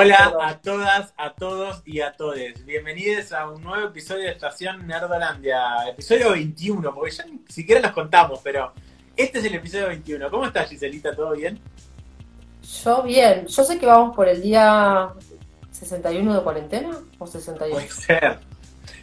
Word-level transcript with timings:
Hola 0.00 0.32
a 0.40 0.56
todas, 0.58 1.12
a 1.16 1.34
todos 1.34 1.82
y 1.84 2.02
a 2.02 2.12
todes. 2.12 2.64
Bienvenidos 2.64 3.32
a 3.32 3.50
un 3.50 3.60
nuevo 3.64 3.88
episodio 3.88 4.26
de 4.26 4.30
Estación 4.30 4.86
Nerdolandia. 4.86 5.88
Episodio 5.88 6.30
21, 6.30 6.94
porque 6.94 7.10
ya 7.10 7.24
ni 7.24 7.40
siquiera 7.48 7.80
los 7.80 7.90
contamos, 7.90 8.38
pero 8.44 8.72
este 9.16 9.40
es 9.40 9.44
el 9.46 9.56
episodio 9.56 9.88
21. 9.88 10.30
¿Cómo 10.30 10.46
estás, 10.46 10.68
Giselita? 10.68 11.16
¿Todo 11.16 11.32
bien? 11.32 11.58
Yo 12.84 13.02
bien. 13.02 13.48
Yo 13.48 13.64
sé 13.64 13.76
que 13.76 13.86
vamos 13.86 14.14
por 14.14 14.28
el 14.28 14.40
día 14.40 15.08
61 15.72 16.32
de 16.32 16.42
cuarentena 16.44 16.96
o 17.18 17.26
68. 17.26 17.74
Puede 17.74 17.88
ser. 17.88 18.38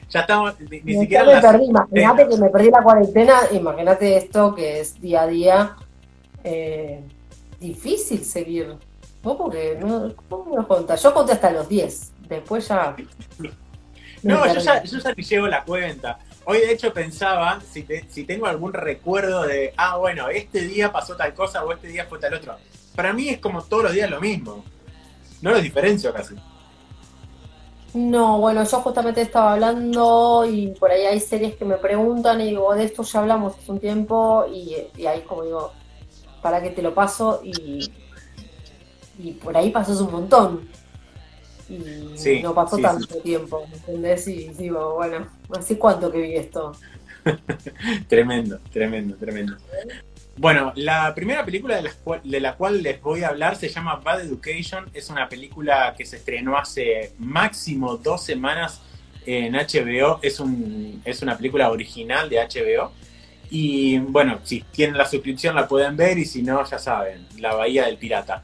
Ya 0.09 0.21
estamos, 0.21 0.57
ni, 0.61 0.79
ni 0.79 0.97
siquiera 0.97 1.25
me 1.25 1.41
perdí. 1.41 1.65
Imagínate 1.65 2.29
que 2.29 2.37
me 2.37 2.49
perdí 2.49 2.69
la 2.69 2.81
cuarentena. 2.81 3.41
Imagínate 3.51 4.15
esto 4.15 4.55
que 4.55 4.79
es 4.79 5.01
día 5.01 5.23
a 5.23 5.27
día. 5.27 5.75
eh, 6.45 7.03
difícil 7.59 8.23
seguir. 8.23 8.77
¿Vos 9.25 9.37
porque 9.37 9.75
no, 9.81 10.13
¿Cómo 10.29 10.51
me 10.51 10.55
lo 10.57 10.67
contás? 10.67 11.01
Yo 11.01 11.11
conté 11.11 11.31
hasta 11.33 11.49
los 11.49 11.67
10. 11.67 12.11
Después 12.29 12.67
ya. 12.67 12.95
No, 14.21 14.45
yo 14.53 14.59
ya, 14.59 14.83
yo 14.83 14.99
ya 14.99 15.13
ni 15.17 15.23
llevo 15.23 15.47
la 15.47 15.63
cuenta. 15.63 16.19
Hoy 16.45 16.59
de 16.59 16.71
hecho 16.73 16.93
pensaba 16.93 17.59
si, 17.59 17.81
te- 17.81 18.05
si 18.07 18.23
tengo 18.23 18.45
algún 18.45 18.71
recuerdo 18.71 19.41
de, 19.41 19.73
ah, 19.77 19.97
bueno, 19.97 20.29
este 20.29 20.61
día 20.61 20.91
pasó 20.91 21.15
tal 21.15 21.33
cosa 21.33 21.63
o 21.65 21.71
este 21.73 21.87
día 21.87 22.05
fue 22.05 22.19
tal 22.19 22.35
otro. 22.35 22.55
Para 22.95 23.13
mí 23.13 23.27
es 23.29 23.39
como 23.39 23.63
todos 23.63 23.85
los 23.85 23.93
días 23.93 24.11
lo 24.11 24.21
mismo. 24.21 24.63
No 25.41 25.51
los 25.51 25.63
diferencio 25.63 26.13
casi. 26.13 26.35
No, 27.95 28.39
bueno, 28.39 28.63
yo 28.63 28.81
justamente 28.81 29.21
estaba 29.21 29.53
hablando 29.53 30.45
y 30.47 30.67
por 30.67 30.91
ahí 30.91 31.01
hay 31.05 31.19
series 31.19 31.55
que 31.55 31.65
me 31.65 31.77
preguntan 31.77 32.41
y 32.41 32.49
digo, 32.49 32.75
de 32.75 32.83
esto 32.83 33.01
ya 33.01 33.19
hablamos 33.21 33.57
hace 33.57 33.71
un 33.71 33.79
tiempo 33.79 34.45
y, 34.53 34.75
y 34.97 35.05
ahí 35.07 35.21
como 35.21 35.43
digo, 35.43 35.71
para 36.43 36.61
que 36.61 36.69
te 36.69 36.81
lo 36.83 36.93
paso 36.93 37.41
y, 37.43 37.91
y 39.19 39.31
por 39.33 39.55
ahí 39.55 39.71
pasó 39.71 40.03
un 40.03 40.11
montón 40.11 40.61
y 41.69 42.17
Sí, 42.17 42.41
no 42.41 42.53
pasó 42.53 42.75
sí, 42.75 42.81
tanto 42.81 43.17
tiempo, 43.17 43.65
¿me 43.67 43.75
¿entendés? 43.75 44.27
Y 44.27 44.49
digo, 44.49 44.95
bueno, 44.95 45.27
¿hace 45.57 45.77
cuánto 45.77 46.11
que 46.11 46.21
vi 46.21 46.35
esto? 46.35 46.73
Tremendo, 48.07 48.59
tremendo, 48.71 49.15
tremendo. 49.15 49.57
Bueno, 50.37 50.73
la 50.75 51.15
primera 51.15 51.45
película 51.45 51.77
de 51.77 51.83
la, 51.83 51.91
cual, 51.93 52.21
de 52.23 52.39
la 52.39 52.55
cual 52.55 52.83
les 52.83 53.01
voy 53.01 53.23
a 53.23 53.29
hablar 53.29 53.55
se 53.55 53.69
llama 53.69 53.95
Bad 53.95 54.21
Education. 54.21 54.85
Es 54.93 55.09
una 55.09 55.29
película 55.29 55.95
que 55.97 56.05
se 56.05 56.17
estrenó 56.17 56.57
hace 56.57 57.13
máximo 57.17 57.97
dos 57.97 58.23
semanas 58.23 58.81
en 59.25 59.53
HBO. 59.53 60.19
Es, 60.21 60.39
un, 60.39 61.01
es 61.05 61.21
una 61.21 61.37
película 61.37 61.71
original 61.71 62.29
de 62.29 62.37
HBO. 62.37 62.91
Y 63.49 63.97
bueno, 63.99 64.39
si 64.43 64.61
tienen 64.61 64.97
la 64.97 65.05
suscripción 65.05 65.55
la 65.55 65.67
pueden 65.67 65.95
ver 65.95 66.17
y 66.17 66.25
si 66.25 66.43
no, 66.43 66.65
ya 66.65 66.79
saben, 66.79 67.25
La 67.39 67.55
Bahía 67.55 67.85
del 67.85 67.97
Pirata. 67.97 68.43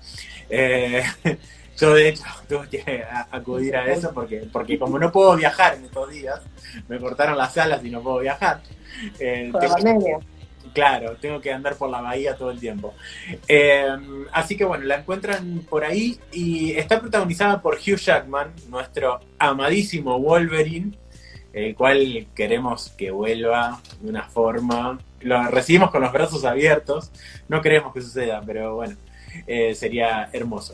Eh, 0.52 1.04
yo 1.78 1.94
de 1.94 2.10
hecho 2.10 2.24
tuve 2.48 2.70
que 2.70 3.04
acudir 3.32 3.76
a 3.76 3.92
eso 3.92 4.14
porque, 4.14 4.48
porque 4.52 4.78
como 4.78 5.00
no 5.00 5.12
puedo 5.12 5.36
viajar 5.36 5.76
en 5.76 5.86
estos 5.86 6.12
días, 6.12 6.42
me 6.88 7.00
cortaron 7.00 7.38
las 7.38 7.58
alas 7.58 7.84
y 7.84 7.90
no 7.90 8.02
puedo 8.02 8.20
viajar. 8.20 8.62
Eh, 9.20 9.50
Con 9.52 9.62
la 9.62 9.70
pandemia. 9.70 10.20
Claro, 10.74 11.18
tengo 11.18 11.42
que 11.42 11.52
andar 11.52 11.76
por 11.76 11.90
la 11.90 12.02
bahía 12.02 12.36
todo 12.36 12.52
el 12.52 12.60
tiempo. 12.60 12.94
Eh, 13.48 13.88
así 14.32 14.56
que 14.56 14.64
bueno, 14.64 14.86
la 14.86 15.00
encuentran 15.00 15.66
por 15.70 15.84
ahí 15.84 16.18
y 16.32 16.72
está 16.72 17.02
protagonizada 17.02 17.62
por 17.62 17.76
Hugh 17.76 17.98
Jackman, 17.98 18.54
nuestro 18.70 19.20
amadísimo 19.38 20.18
Wolverine, 20.20 20.94
el 21.52 21.76
cual 21.76 22.28
queremos 22.34 22.90
que 22.92 23.12
vuelva 23.12 23.82
de 24.00 24.10
una 24.10 24.24
forma. 24.24 24.98
Lo 25.22 25.44
recibimos 25.48 25.92
con 25.92 26.04
los 26.04 26.14
brazos 26.14 26.46
abiertos, 26.46 27.12
no 27.50 27.62
queremos 27.62 27.94
que 27.94 28.02
suceda, 28.02 28.42
pero 28.46 28.76
bueno, 28.76 28.96
eh, 29.48 29.76
sería 29.76 30.30
hermoso. 30.32 30.74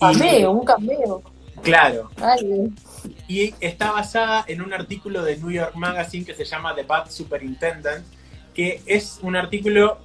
Cameo, 0.00 0.52
un 0.52 0.64
cameo. 0.64 1.22
Claro, 1.62 2.10
Ay, 2.20 2.72
y 3.26 3.54
está 3.60 3.90
basada 3.90 4.44
en 4.46 4.62
un 4.62 4.72
artículo 4.72 5.24
de 5.24 5.36
New 5.38 5.50
York 5.50 5.74
Magazine 5.74 6.24
que 6.24 6.34
se 6.34 6.44
llama 6.44 6.74
The 6.74 6.84
Bad 6.84 7.10
Superintendent, 7.10 8.04
que 8.54 8.80
es 8.86 9.18
un 9.22 9.34
artículo 9.34 9.98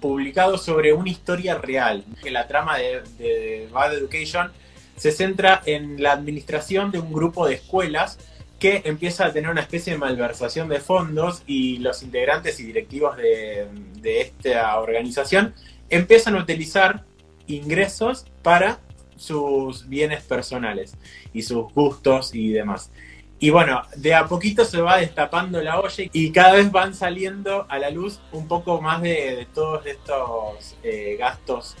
publicado 0.00 0.58
sobre 0.58 0.92
una 0.92 1.08
historia 1.08 1.56
real. 1.56 2.04
Que 2.22 2.30
la 2.30 2.46
trama 2.46 2.76
de, 2.78 3.02
de 3.18 3.68
Bad 3.72 3.94
Education 3.94 4.52
se 4.96 5.12
centra 5.12 5.62
en 5.66 6.02
la 6.02 6.12
administración 6.12 6.90
de 6.90 6.98
un 6.98 7.12
grupo 7.12 7.46
de 7.46 7.54
escuelas 7.54 8.18
que 8.58 8.82
empieza 8.84 9.26
a 9.26 9.32
tener 9.32 9.50
una 9.50 9.60
especie 9.60 9.92
de 9.92 9.98
malversación 9.98 10.68
de 10.68 10.80
fondos 10.80 11.42
y 11.46 11.78
los 11.78 12.02
integrantes 12.02 12.58
y 12.60 12.64
directivos 12.64 13.16
de, 13.16 13.68
de 14.00 14.20
esta 14.22 14.78
organización 14.78 15.54
empiezan 15.90 16.36
a 16.36 16.38
utilizar 16.38 17.04
ingresos 17.46 18.26
para 18.42 18.80
sus 19.16 19.88
bienes 19.88 20.22
personales 20.22 20.96
y 21.32 21.42
sus 21.42 21.72
gustos 21.72 22.34
y 22.34 22.50
demás. 22.50 22.90
Y 23.38 23.50
bueno, 23.50 23.82
de 23.96 24.14
a 24.14 24.26
poquito 24.26 24.64
se 24.64 24.80
va 24.80 24.96
destapando 24.96 25.60
la 25.60 25.78
olla 25.78 26.04
y 26.12 26.32
cada 26.32 26.54
vez 26.54 26.72
van 26.72 26.94
saliendo 26.94 27.66
a 27.68 27.78
la 27.78 27.90
luz 27.90 28.20
un 28.32 28.48
poco 28.48 28.80
más 28.80 29.02
de, 29.02 29.46
todos 29.52 29.84
estos 29.84 30.76
eh, 30.82 31.16
gastos 31.18 31.76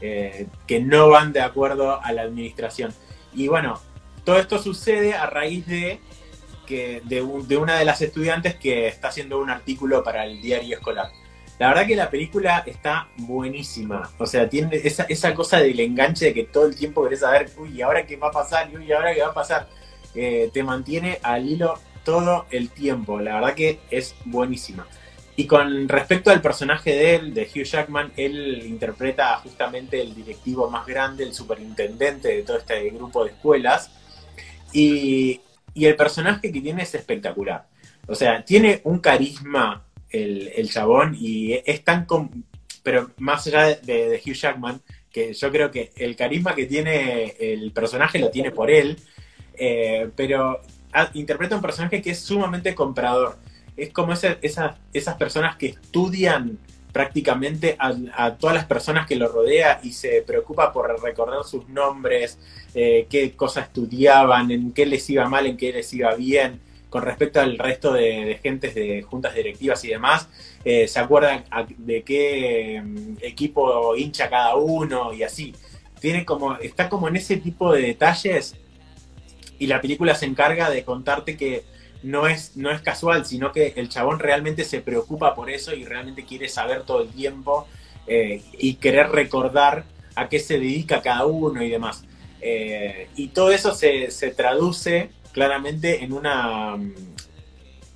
eh, 0.00 0.48
que 0.66 0.80
no 0.80 1.08
van 1.10 1.32
de 1.32 1.40
acuerdo 1.40 2.02
a 2.02 2.12
la 2.12 2.22
administración. 2.22 2.92
Y 3.32 3.46
bueno, 3.46 3.80
todo 4.24 4.38
esto 4.38 4.58
sucede 4.58 5.14
a 5.14 5.26
raíz 5.26 5.66
de 5.66 6.00
que 6.66 7.00
de 7.04 7.22
una 7.56 7.78
de 7.78 7.84
las 7.84 8.02
estudiantes 8.02 8.56
que 8.56 8.88
está 8.88 9.08
haciendo 9.08 9.38
un 9.38 9.50
artículo 9.50 10.02
para 10.02 10.26
el 10.26 10.42
diario 10.42 10.76
escolar. 10.76 11.10
La 11.58 11.68
verdad 11.68 11.86
que 11.86 11.96
la 11.96 12.10
película 12.10 12.62
está 12.66 13.08
buenísima. 13.16 14.10
O 14.18 14.26
sea, 14.26 14.48
tiene 14.48 14.76
esa, 14.76 15.04
esa 15.04 15.34
cosa 15.34 15.58
del 15.58 15.80
enganche 15.80 16.26
de 16.26 16.34
que 16.34 16.44
todo 16.44 16.66
el 16.66 16.76
tiempo 16.76 17.02
querés 17.04 17.20
saber, 17.20 17.50
uy, 17.56 17.70
¿y 17.76 17.82
ahora 17.82 18.04
qué 18.04 18.16
va 18.16 18.28
a 18.28 18.32
pasar? 18.32 18.70
Y 18.70 18.76
uy, 18.76 18.86
¿y 18.86 18.92
ahora 18.92 19.14
qué 19.14 19.22
va 19.22 19.28
a 19.28 19.34
pasar? 19.34 19.68
Eh, 20.14 20.50
te 20.52 20.62
mantiene 20.62 21.18
al 21.22 21.46
hilo 21.48 21.78
todo 22.04 22.46
el 22.50 22.68
tiempo. 22.70 23.20
La 23.20 23.36
verdad 23.36 23.54
que 23.54 23.80
es 23.90 24.14
buenísima. 24.26 24.86
Y 25.34 25.46
con 25.46 25.88
respecto 25.88 26.30
al 26.30 26.42
personaje 26.42 26.90
de 26.90 27.14
él, 27.16 27.34
de 27.34 27.42
Hugh 27.42 27.64
Jackman, 27.64 28.12
él 28.16 28.62
interpreta 28.66 29.36
justamente 29.38 30.00
el 30.00 30.14
directivo 30.14 30.70
más 30.70 30.86
grande, 30.86 31.24
el 31.24 31.34
superintendente 31.34 32.28
de 32.28 32.42
todo 32.42 32.58
este 32.58 32.90
grupo 32.90 33.24
de 33.24 33.30
escuelas. 33.30 33.90
Y, 34.72 35.40
y 35.72 35.86
el 35.86 35.96
personaje 35.96 36.52
que 36.52 36.60
tiene 36.60 36.82
es 36.82 36.94
espectacular. 36.94 37.66
O 38.06 38.14
sea, 38.14 38.44
tiene 38.44 38.80
un 38.84 38.98
carisma 38.98 39.85
el, 40.10 40.52
el 40.54 40.70
chabón 40.70 41.16
y 41.18 41.54
es 41.64 41.84
tan... 41.84 42.06
pero 42.82 43.10
más 43.18 43.46
allá 43.46 43.76
de, 43.76 44.20
Hugh 44.24 44.34
Jackman, 44.34 44.80
que 45.10 45.32
yo 45.32 45.50
creo 45.50 45.70
que 45.70 45.92
el 45.96 46.14
carisma 46.16 46.54
que 46.54 46.66
tiene 46.66 47.34
el 47.38 47.72
personaje 47.72 48.18
lo 48.18 48.30
tiene 48.30 48.50
por 48.50 48.70
él, 48.70 48.98
eh, 49.54 50.10
pero 50.14 50.60
ah, 50.92 51.10
interpreta 51.14 51.56
un 51.56 51.62
personaje 51.62 52.02
que 52.02 52.10
es 52.10 52.20
sumamente 52.20 52.74
comprador. 52.74 53.38
Es 53.76 53.92
como 53.92 54.12
esas, 54.12 54.36
esas 54.42 55.16
personas 55.16 55.56
que 55.56 55.66
estudian 55.66 56.58
prácticamente 56.96 57.76
a, 57.78 57.94
a 58.14 58.38
todas 58.38 58.56
las 58.56 58.64
personas 58.64 59.06
que 59.06 59.16
lo 59.16 59.28
rodea 59.28 59.80
y 59.82 59.92
se 59.92 60.22
preocupa 60.22 60.72
por 60.72 60.98
recordar 61.02 61.44
sus 61.44 61.68
nombres, 61.68 62.38
eh, 62.74 63.06
qué 63.10 63.32
cosas 63.32 63.66
estudiaban, 63.66 64.50
en 64.50 64.72
qué 64.72 64.86
les 64.86 65.08
iba 65.10 65.28
mal, 65.28 65.44
en 65.44 65.58
qué 65.58 65.72
les 65.72 65.92
iba 65.92 66.14
bien, 66.14 66.58
con 66.96 67.04
respecto 67.04 67.42
al 67.42 67.58
resto 67.58 67.92
de, 67.92 68.40
gentes 68.42 68.74
de 68.74 69.02
juntas 69.02 69.34
directivas 69.34 69.84
y 69.84 69.88
demás, 69.88 70.30
eh, 70.64 70.88
se 70.88 70.98
acuerdan 70.98 71.44
de 71.76 72.02
qué 72.02 72.80
mm, 72.82 73.16
equipo 73.20 73.94
hincha 73.94 74.30
cada 74.30 74.56
uno 74.56 75.12
y 75.12 75.22
así. 75.22 75.54
Tiene 76.00 76.24
como, 76.24 76.56
está 76.56 76.88
como 76.88 77.08
en 77.08 77.16
ese 77.16 77.36
tipo 77.36 77.70
de 77.74 77.82
detalles 77.82 78.56
y 79.58 79.66
la 79.66 79.82
película 79.82 80.14
se 80.14 80.24
encarga 80.24 80.70
de 80.70 80.84
contarte 80.84 81.36
que 81.36 81.64
no 82.02 82.28
es, 82.28 82.56
no 82.56 82.70
es 82.70 82.80
casual, 82.80 83.26
sino 83.26 83.52
que 83.52 83.74
el 83.76 83.90
chabón 83.90 84.18
realmente 84.18 84.64
se 84.64 84.80
preocupa 84.80 85.34
por 85.34 85.50
eso 85.50 85.74
y 85.74 85.84
realmente 85.84 86.24
quiere 86.24 86.48
saber 86.48 86.84
todo 86.84 87.02
el 87.02 87.10
tiempo 87.10 87.68
eh, 88.06 88.40
y 88.58 88.76
querer 88.76 89.10
recordar 89.10 89.84
a 90.14 90.30
qué 90.30 90.38
se 90.38 90.54
dedica 90.54 91.02
cada 91.02 91.26
uno 91.26 91.62
y 91.62 91.68
demás. 91.68 92.04
Eh, 92.40 93.08
y 93.16 93.28
todo 93.28 93.50
eso 93.50 93.74
se, 93.74 94.10
se 94.10 94.30
traduce 94.30 95.10
claramente 95.36 96.02
en 96.02 96.14
una 96.14 96.76
mm, 96.78 96.94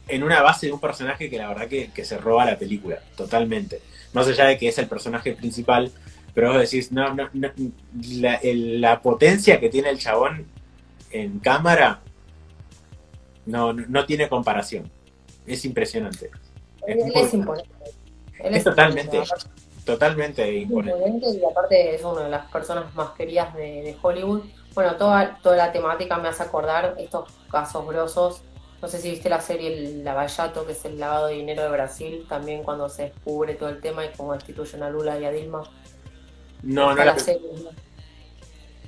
en 0.09 0.23
una 0.23 0.43
base 0.43 0.67
de 0.67 0.73
un 0.73 0.81
personaje 0.81 1.31
que 1.31 1.39
la 1.39 1.49
verdad 1.49 1.69
que, 1.69 1.91
que 1.95 2.05
se 2.05 2.19
roba 2.19 2.45
la 2.45 2.59
película, 2.59 2.99
totalmente. 3.17 3.81
Más 4.13 4.27
allá 4.29 4.45
de 4.45 4.59
que 4.59 4.69
es 4.69 4.77
el 4.79 4.89
personaje 4.89 5.33
principal, 5.33 5.91
pero 6.35 6.53
vos 6.53 6.61
decís, 6.61 6.93
no, 6.93 7.15
no, 7.15 7.31
no, 7.33 7.49
la, 8.19 8.35
el- 8.35 8.81
la 8.83 9.01
potencia 9.01 9.59
que 9.59 9.71
tiene 9.71 9.89
el 9.89 9.99
chabón 9.99 10.47
en 11.13 11.39
cámara 11.39 12.01
no, 13.47 13.73
no, 13.73 13.85
no 13.89 14.05
tiene 14.05 14.29
comparación. 14.29 14.91
Es 15.47 15.65
impresionante. 15.65 16.31
él 16.87 16.99
es 17.15 17.33
imponente. 17.35 17.71
Él 18.41 18.55
Es 18.55 18.65
totalmente, 18.65 19.17
imponente. 19.17 19.47
totalmente 19.85 20.55
imponente. 20.57 20.99
imponente 20.99 21.39
y 21.39 21.45
aparte 21.51 21.95
es 21.95 22.03
una 22.05 22.23
de 22.25 22.31
las 22.31 22.51
personas 22.51 22.93
más 22.97 23.11
queridas 23.13 23.55
de, 23.55 23.63
de 23.83 23.97
Hollywood. 24.03 24.43
Bueno, 24.75 24.97
toda, 24.97 25.39
toda 25.43 25.57
la 25.57 25.73
temática 25.73 26.17
me 26.19 26.29
hace 26.29 26.43
acordar 26.43 26.95
estos 26.99 27.31
casos 27.51 27.87
grosos. 27.87 28.43
No 28.81 28.89
sé 28.89 28.99
si 28.99 29.11
viste 29.11 29.29
la 29.29 29.41
serie 29.41 29.69
El 29.69 30.05
Lavallato, 30.05 30.65
que 30.65 30.73
es 30.73 30.85
el 30.85 30.99
lavado 30.99 31.27
de 31.27 31.35
dinero 31.35 31.63
de 31.63 31.71
Brasil, 31.71 32.25
también 32.29 32.63
cuando 32.63 32.89
se 32.89 33.05
descubre 33.05 33.55
todo 33.55 33.69
el 33.69 33.81
tema 33.81 34.05
y 34.05 34.11
cómo 34.11 34.33
destituyen 34.33 34.83
a 34.83 34.91
Lula 34.91 35.19
y 35.19 35.25
a 35.25 35.31
Dilma. 35.31 35.63
No, 36.63 36.87
no 36.87 36.91
Está 36.93 37.05
la 37.05 37.13
la 37.13 37.19
serie, 37.19 37.51
¿no? 37.63 37.71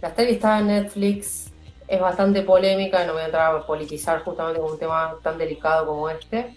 La 0.00 0.14
serie 0.14 0.34
está 0.34 0.58
en 0.58 0.66
Netflix, 0.68 1.52
es 1.86 2.00
bastante 2.00 2.42
polémica, 2.42 3.04
no 3.04 3.12
voy 3.12 3.22
a 3.22 3.26
entrar 3.26 3.54
a 3.54 3.66
politizar 3.66 4.24
justamente 4.24 4.60
con 4.60 4.72
un 4.72 4.78
tema 4.78 5.16
tan 5.22 5.38
delicado 5.38 5.86
como 5.86 6.08
este, 6.08 6.56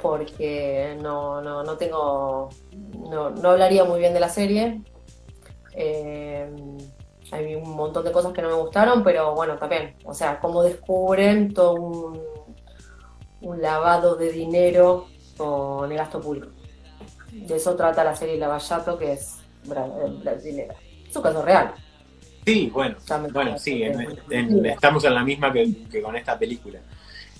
porque 0.00 0.96
no, 1.00 1.40
no, 1.40 1.62
no 1.64 1.76
tengo, 1.76 2.50
no, 3.08 3.30
no 3.30 3.50
hablaría 3.50 3.84
muy 3.84 4.00
bien 4.00 4.12
de 4.12 4.20
la 4.20 4.28
serie. 4.28 4.82
Eh, 5.72 6.48
hay 7.32 7.54
un 7.54 7.70
montón 7.70 8.04
de 8.04 8.12
cosas 8.12 8.32
que 8.32 8.42
no 8.42 8.48
me 8.48 8.54
gustaron, 8.54 9.02
pero 9.02 9.34
bueno, 9.34 9.56
también, 9.56 9.94
o 10.04 10.14
sea, 10.14 10.40
como 10.40 10.62
descubren 10.62 11.54
todo 11.54 11.74
un, 11.74 12.20
un 13.40 13.62
lavado 13.62 14.16
de 14.16 14.32
dinero 14.32 15.06
con 15.36 15.90
el 15.90 15.98
gasto 15.98 16.20
público. 16.20 16.48
De 17.32 17.56
eso 17.56 17.76
trata 17.76 18.04
la 18.04 18.16
serie 18.16 18.36
Lavallato, 18.36 18.98
que 18.98 19.12
es 19.12 19.36
brasileña. 19.64 20.74
Es 21.08 21.16
un 21.16 21.22
caso 21.22 21.42
real. 21.42 21.72
Sí, 22.44 22.70
bueno, 22.72 22.96
bueno, 23.32 23.58
sí, 23.58 23.84
estamos 24.64 25.04
en 25.04 25.14
la 25.14 25.22
misma 25.22 25.52
que, 25.52 26.02
con 26.02 26.16
esta 26.16 26.38
película. 26.38 26.80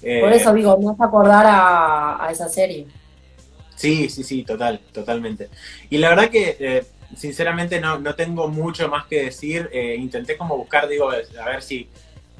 Por 0.00 0.32
eso 0.32 0.50
eh, 0.50 0.54
digo, 0.54 0.78
me 0.78 0.90
hace 0.92 1.02
acordar 1.02 1.44
a, 1.48 2.28
esa 2.30 2.48
serie. 2.48 2.86
Sí, 3.74 4.08
sí, 4.08 4.22
sí, 4.22 4.44
total, 4.44 4.80
totalmente. 4.92 5.48
Y 5.88 5.98
la 5.98 6.10
verdad 6.10 6.28
que, 6.28 6.56
eh, 6.60 6.84
sinceramente, 7.16 7.80
no, 7.80 7.98
no 7.98 8.14
tengo 8.14 8.48
mucho 8.48 8.88
más 8.88 9.06
que 9.06 9.24
decir. 9.24 9.68
Eh, 9.72 9.96
intenté 9.98 10.36
como 10.36 10.56
buscar, 10.56 10.88
digo, 10.88 11.10
a 11.10 11.44
ver 11.46 11.62
si 11.62 11.88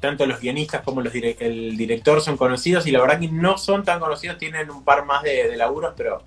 tanto 0.00 0.26
los 0.26 0.40
guionistas 0.40 0.82
como 0.82 1.02
los 1.02 1.14
el 1.14 1.76
director 1.76 2.22
son 2.22 2.36
conocidos 2.36 2.86
y 2.86 2.90
la 2.90 3.00
verdad 3.00 3.20
que 3.20 3.28
no 3.28 3.58
son 3.58 3.84
tan 3.84 4.00
conocidos, 4.00 4.38
tienen 4.38 4.70
un 4.70 4.82
par 4.82 5.04
más 5.04 5.22
de, 5.22 5.48
de 5.48 5.56
laburos, 5.56 5.92
pero 5.96 6.22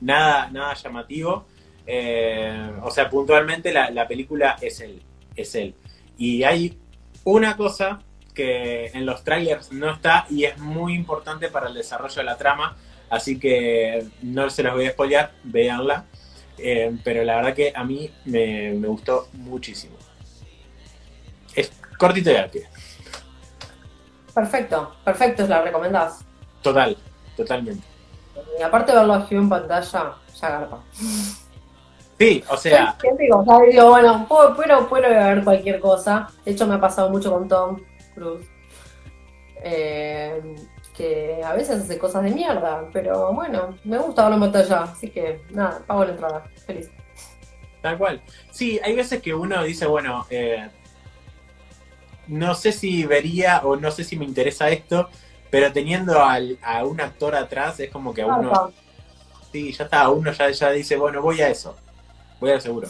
nada, 0.00 0.50
nada 0.50 0.74
llamativo. 0.74 1.46
o 2.82 2.90
sea, 2.90 3.10
puntualmente 3.10 3.72
la, 3.72 3.90
la 3.90 4.06
película 4.06 4.56
es 4.60 4.80
el, 4.80 5.02
es 5.34 5.54
él. 5.56 5.74
Y 6.16 6.44
hay 6.44 6.78
una 7.24 7.56
cosa 7.56 8.00
que 8.34 8.86
en 8.86 9.06
los 9.06 9.24
trailers 9.24 9.72
no 9.72 9.90
está 9.90 10.26
y 10.30 10.44
es 10.44 10.58
muy 10.58 10.94
importante 10.94 11.48
para 11.48 11.68
el 11.68 11.74
desarrollo 11.74 12.14
de 12.16 12.24
la 12.24 12.36
trama, 12.36 12.76
así 13.10 13.38
que 13.38 14.06
no 14.22 14.48
se 14.50 14.62
los 14.62 14.74
voy 14.74 14.86
a 14.86 14.90
spoilear, 14.90 15.32
véanla. 15.44 16.06
Eh, 16.58 16.96
pero 17.02 17.24
la 17.24 17.36
verdad 17.36 17.54
que 17.54 17.72
a 17.74 17.84
mí 17.84 18.10
me, 18.24 18.72
gustó 18.74 19.28
muchísimo. 19.32 19.96
Es 21.54 21.70
cortito 21.98 22.30
y 22.30 22.36
al 22.36 22.50
Perfecto, 24.34 24.96
perfecto, 25.04 25.46
la 25.46 25.62
recomendás. 25.62 26.24
Total, 26.62 26.96
totalmente. 27.36 27.84
Y 28.58 28.62
aparte 28.62 28.94
verlo 28.94 29.14
aquí 29.14 29.34
en 29.34 29.48
pantalla, 29.48 30.14
ya 30.40 30.48
garpa. 30.48 30.82
Sí, 32.18 32.44
o 32.48 32.56
sea. 32.56 32.96
digo? 33.18 33.42
bueno, 33.42 34.26
puedo, 34.28 34.88
puedo, 34.88 35.08
ver 35.08 35.44
cualquier 35.44 35.80
cosa. 35.80 36.28
De 36.44 36.52
hecho, 36.52 36.66
me 36.66 36.76
ha 36.76 36.80
pasado 36.80 37.10
mucho 37.10 37.32
con 37.32 37.48
Tom 37.48 37.80
Cruise. 38.14 38.46
Eh, 39.64 40.40
que 41.02 41.42
a 41.42 41.52
veces 41.52 41.82
hace 41.82 41.98
cosas 41.98 42.22
de 42.22 42.30
mierda, 42.30 42.88
pero 42.92 43.32
bueno, 43.32 43.76
me 43.84 43.98
gusta 43.98 44.28
verlo 44.28 44.44
en 44.46 44.52
ya, 44.52 44.82
así 44.84 45.10
que 45.10 45.42
nada, 45.50 45.82
pago 45.86 46.04
la 46.04 46.12
entrada, 46.12 46.44
feliz. 46.66 46.90
Tal 47.80 47.98
cual. 47.98 48.22
Sí, 48.52 48.78
hay 48.84 48.94
veces 48.94 49.20
que 49.20 49.34
uno 49.34 49.64
dice, 49.64 49.86
bueno, 49.86 50.26
eh, 50.30 50.68
no 52.28 52.54
sé 52.54 52.70
si 52.70 53.04
vería 53.04 53.62
o 53.64 53.74
no 53.76 53.90
sé 53.90 54.04
si 54.04 54.16
me 54.16 54.24
interesa 54.24 54.70
esto, 54.70 55.08
pero 55.50 55.72
teniendo 55.72 56.20
a 56.20 56.84
un 56.84 57.00
actor 57.00 57.34
atrás 57.34 57.80
es 57.80 57.90
como 57.90 58.14
que 58.14 58.22
a 58.22 58.26
uno... 58.26 58.72
Sí, 59.50 59.72
ya 59.72 59.84
está, 59.84 60.08
uno 60.08 60.32
ya, 60.32 60.50
ya 60.50 60.70
dice, 60.70 60.96
bueno, 60.96 61.20
voy 61.20 61.40
a 61.40 61.48
eso 61.48 61.76
voy 62.42 62.50
a 62.50 62.60
seguro. 62.60 62.88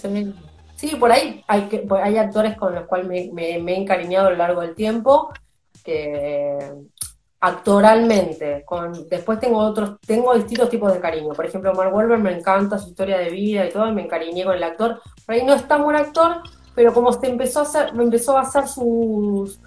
Sí, 0.77 0.97
por 0.97 1.13
ahí 1.13 1.45
hay, 1.47 1.63
que, 1.69 1.87
hay 2.03 2.17
actores 2.17 2.57
con 2.57 2.75
los 2.75 2.87
cuales 2.87 3.33
me, 3.33 3.51
he 3.51 3.77
encariñado 3.77 4.29
a 4.29 4.31
lo 4.31 4.37
largo 4.37 4.63
del 4.63 4.75
tiempo, 4.75 5.33
que 5.85 6.59
actoralmente, 7.45 8.63
con, 8.65 9.09
después 9.09 9.41
tengo 9.41 9.59
otros, 9.59 9.99
tengo 10.07 10.33
distintos 10.33 10.71
tipos 10.71 10.93
de 10.93 11.01
cariño. 11.01 11.31
Por 11.35 11.45
ejemplo, 11.45 11.75
Mark 11.75 11.93
Wahlberg 11.93 12.23
me 12.23 12.39
encanta 12.39 12.79
su 12.79 12.91
historia 12.91 13.19
de 13.19 13.31
vida 13.31 13.67
y 13.67 13.71
todo, 13.71 13.91
me 13.93 14.05
encariñé 14.05 14.45
con 14.45 14.55
el 14.55 14.63
actor. 14.63 15.01
Por 15.27 15.35
ahí 15.35 15.45
no 15.45 15.53
es 15.53 15.67
tan 15.67 15.83
buen 15.83 15.97
actor, 15.97 16.37
pero 16.77 16.95
como 16.95 17.13
se 17.13 17.27
empezó 17.27 17.59
a 17.59 17.63
hacer, 17.63 17.89
empezó 17.99 18.39
a 18.39 18.43
hacer 18.43 18.69
sus, 18.69 19.59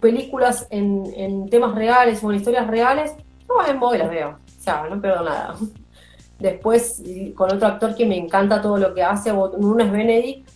películas 0.00 0.66
en, 0.70 1.48
temas 1.48 1.76
reales 1.76 2.22
o 2.24 2.32
en 2.32 2.38
historias 2.38 2.66
reales, 2.66 3.14
no 3.48 3.64
en 3.64 3.78
voy 3.78 3.98
las 3.98 4.10
veo. 4.10 4.30
O 4.30 4.62
sea, 4.62 4.88
no 4.90 5.00
pierdo 5.00 5.22
nada. 5.22 5.54
Después, 6.40 7.00
con 7.36 7.54
otro 7.54 7.68
actor 7.68 7.94
que 7.94 8.06
me 8.06 8.16
encanta 8.16 8.60
todo 8.60 8.76
lo 8.76 8.92
que 8.92 9.04
hace, 9.04 9.30
uno 9.30 9.84
es 9.84 9.92
Benedict, 9.92 10.48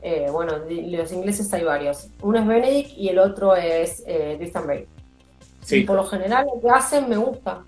eh, 0.00 0.28
bueno, 0.32 0.54
los 0.70 1.12
ingleses 1.12 1.52
hay 1.52 1.64
varios. 1.64 2.08
Uno 2.22 2.38
es 2.38 2.46
Benedict 2.46 2.96
y 2.96 3.08
el 3.10 3.18
otro 3.18 3.54
es 3.54 4.02
eh, 4.06 4.36
Tristan 4.38 4.66
Bale. 4.66 4.93
Y 5.70 5.80
por 5.84 5.96
lo 5.96 6.04
general 6.04 6.46
lo 6.52 6.60
que 6.60 6.68
hacen 6.68 7.08
me 7.08 7.16
gusta. 7.16 7.62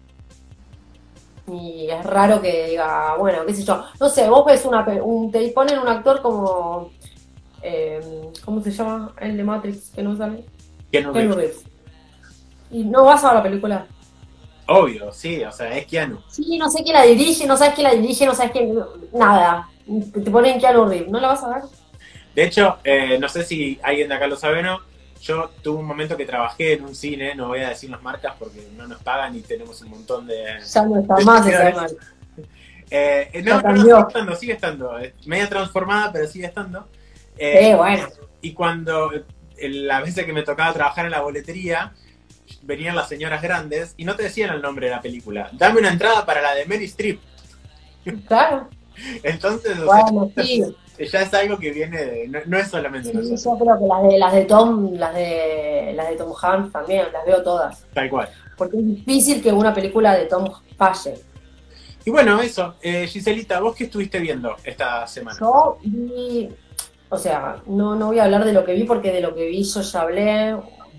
Y 1.49 1.89
es 1.89 2.05
raro 2.05 2.41
que 2.41 2.69
diga, 2.71 3.17
bueno, 3.17 3.47
qué 3.47 3.55
sé 3.55 3.63
yo. 3.63 3.85
No 4.01 4.09
sé, 4.09 4.29
vos 4.29 4.45
ves 4.45 4.65
una, 4.65 4.85
un, 5.03 5.31
te 5.31 5.49
ponen 5.51 5.79
un 5.79 5.89
actor 5.89 6.21
como. 6.21 6.91
Eh, 7.63 8.01
¿Cómo 8.45 8.63
se 8.63 8.71
llama? 8.71 9.15
El 9.21 9.37
de 9.37 9.45
Matrix, 9.45 9.91
que 9.91 10.03
no 10.03 10.17
sale. 10.17 10.45
Ken 10.91 11.13
Reeves. 11.13 11.65
Y 12.71 12.85
no 12.85 13.05
vas 13.05 13.25
a 13.25 13.29
ver 13.29 13.37
la 13.37 13.43
película. 13.43 13.87
Obvio, 14.69 15.13
sí, 15.13 15.45
o 15.45 15.53
sea, 15.53 15.77
es 15.77 15.87
Keanu. 15.87 16.19
Sí, 16.29 16.59
no 16.59 16.69
sé 16.69 16.83
quién 16.83 16.95
la 16.95 17.05
dirige, 17.05 17.47
no 17.47 17.57
sabes 17.57 17.75
quién 17.75 17.85
la 17.85 17.95
dirige, 17.95 18.27
no 18.27 18.35
sabes 18.35 18.51
quién. 18.51 18.77
Nada. 19.13 19.69
Te 20.13 20.31
ponen 20.31 20.59
Keanu 20.59 20.85
Reeves, 20.87 21.09
¿no 21.09 21.21
la 21.21 21.29
vas 21.29 21.45
a 21.45 21.49
ver? 21.51 21.63
De 22.35 22.45
hecho, 22.45 22.77
eh, 22.83 23.19
no 23.21 23.29
sé 23.29 23.45
si 23.45 23.79
alguien 23.83 24.09
de 24.09 24.15
acá 24.17 24.27
lo 24.27 24.37
sabe 24.37 24.59
o 24.59 24.63
no. 24.63 24.81
Yo 25.27 25.51
tuve 25.63 25.81
un 25.81 25.87
momento 25.87 26.17
que 26.17 26.25
trabajé 26.25 26.75
en 26.75 26.85
un 26.85 26.95
cine, 26.95 27.35
no 27.35 27.49
voy 27.49 27.61
a 27.61 27.71
decir 27.71 27.91
las 27.91 28.01
marcas 28.03 28.35
porque 28.39 28.69
no 28.77 28.87
nos 28.87 29.03
pagan 29.03 29.35
y 29.35 29.41
tenemos 29.41 29.81
un 29.83 29.91
montón 29.91 30.27
de. 30.27 30.61
Ya 30.73 30.83
no 30.85 31.01
está 31.01 31.17
más 31.25 31.47
esa 31.47 31.71
marca. 31.71 31.95
Eh, 32.89 33.31
eh, 33.33 33.43
no, 33.43 33.61
no, 33.61 33.77
sigue 33.83 33.99
estando, 33.99 34.37
sigue 34.37 34.53
estando. 34.53 34.93
Media 35.25 35.49
transformada, 35.49 36.13
pero 36.13 36.29
sigue 36.29 36.47
estando. 36.47 36.87
Eh, 37.37 37.75
bueno. 37.75 38.07
Y 38.41 38.53
cuando 38.53 39.11
las 39.61 40.03
veces 40.03 40.25
que 40.25 40.33
me 40.33 40.45
tocaba 40.45 40.73
trabajar 40.73 41.05
en 41.07 41.11
la 41.11 41.21
boletería, 41.21 41.93
venían 42.63 42.95
las 42.95 43.09
señoras 43.09 43.43
grandes 43.43 43.95
y 43.97 44.05
no 44.05 44.15
te 44.15 44.23
decían 44.23 44.55
el 44.55 44.63
nombre 44.63 44.87
de 44.87 44.93
la 44.93 45.03
película. 45.03 45.51
Dame 45.55 45.81
una 45.81 45.91
entrada 45.91 46.25
para 46.25 46.41
la 46.41 46.55
de 46.55 46.65
Mary 46.67 46.85
Streep. 46.85 47.21
Claro. 48.29 48.69
Entonces, 49.25 49.77
ya 50.99 51.23
es 51.23 51.35
algo 51.35 51.59
que 51.59 51.71
viene 51.71 52.05
de, 52.05 52.43
no, 52.47 52.59
es 52.59 52.69
solamente 52.69 53.11
sí, 53.11 53.37
Yo 53.45 53.59
creo 53.59 53.79
que 53.79 53.87
las 53.87 54.03
de, 54.03 54.19
las 54.19 54.33
de 54.33 54.45
Tom, 54.45 54.95
las 54.95 55.15
de 55.15 55.93
las 55.95 56.09
de 56.09 56.17
Tom 56.17 56.33
Hanks 56.41 56.73
también, 56.73 57.07
las 57.13 57.25
veo 57.27 57.43
todas. 57.43 57.85
Tal 57.93 58.09
cual. 58.09 58.29
Porque 58.57 58.79
es 58.79 58.87
difícil 58.87 59.43
que 59.43 59.53
una 59.53 59.75
película 59.75 60.15
de 60.15 60.27
Tom 60.27 60.49
falle. 60.77 61.15
Y 62.05 62.11
bueno, 62.11 62.41
eso. 62.41 62.77
Eh, 62.81 63.07
Giselita, 63.07 63.61
¿vos 63.61 63.75
qué 63.75 63.85
estuviste 63.85 64.21
viendo 64.21 64.57
esta 64.65 65.07
semana? 65.07 65.37
Yo 65.41 65.79
vi, 65.83 66.49
o 67.09 67.19
sea, 67.19 67.63
no, 67.67 67.97
no 67.97 68.07
voy 68.07 68.21
a 68.21 68.25
hablar 68.25 68.45
de 68.45 68.53
lo 68.53 68.65
que 68.65 68.75
vi 68.75 68.85
porque 68.85 69.13
de 69.13 69.21
lo 69.21 69.35
que 69.35 69.47
vi 69.47 69.65
yo 69.65 69.83
ya 69.83 70.01
hablé 70.01 70.57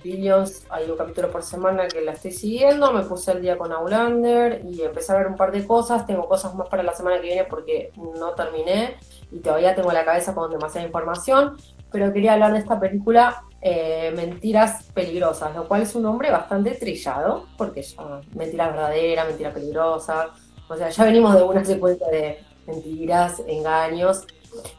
Billions, 0.08 0.64
hay 0.70 0.90
un 0.90 0.96
capítulo 0.96 1.30
por 1.30 1.44
semana 1.44 1.86
que 1.88 2.00
la 2.02 2.14
estoy 2.14 2.32
siguiendo, 2.32 2.94
me 2.94 3.04
puse 3.04 3.34
el 3.34 3.42
día 3.42 3.58
con 3.58 3.74
Aulander 3.74 4.62
y 4.64 4.82
empecé 4.82 5.12
a 5.12 5.18
ver 5.18 5.28
un 5.28 5.36
par 5.36 5.52
de 5.52 5.68
cosas, 5.68 6.06
tengo 6.06 6.30
cosas 6.30 6.56
más 6.56 6.70
para 6.70 6.82
la 6.82 6.96
semana 6.96 7.18
que 7.18 7.28
viene 7.28 7.44
porque 7.44 7.92
no 7.98 8.32
terminé 8.32 8.96
y 9.32 9.40
todavía 9.40 9.76
tengo 9.76 9.92
la 9.92 10.06
cabeza 10.06 10.34
con 10.34 10.50
demasiada 10.50 10.88
información, 10.88 11.58
pero 11.92 12.14
quería 12.14 12.34
hablar 12.34 12.54
de 12.54 12.60
esta 12.60 12.80
película 12.80 13.44
eh, 13.62 14.14
Mentiras 14.16 14.84
Peligrosas, 14.94 15.54
lo 15.54 15.68
cual 15.68 15.82
es 15.82 15.94
un 15.94 16.04
nombre 16.04 16.32
bastante 16.32 16.72
trillado, 16.72 17.46
porque 17.58 17.82
ya 17.82 18.22
mentiras 18.34 18.72
verdaderas, 18.72 19.28
mentiras 19.28 19.54
peligrosas, 19.54 20.28
o 20.70 20.76
sea, 20.78 20.90
ya 20.90 21.04
venimos 21.04 21.36
de 21.36 21.44
una 21.44 21.66
secuencia 21.66 22.08
de 22.08 22.40
mentiras, 22.66 23.42
engaños, 23.46 24.26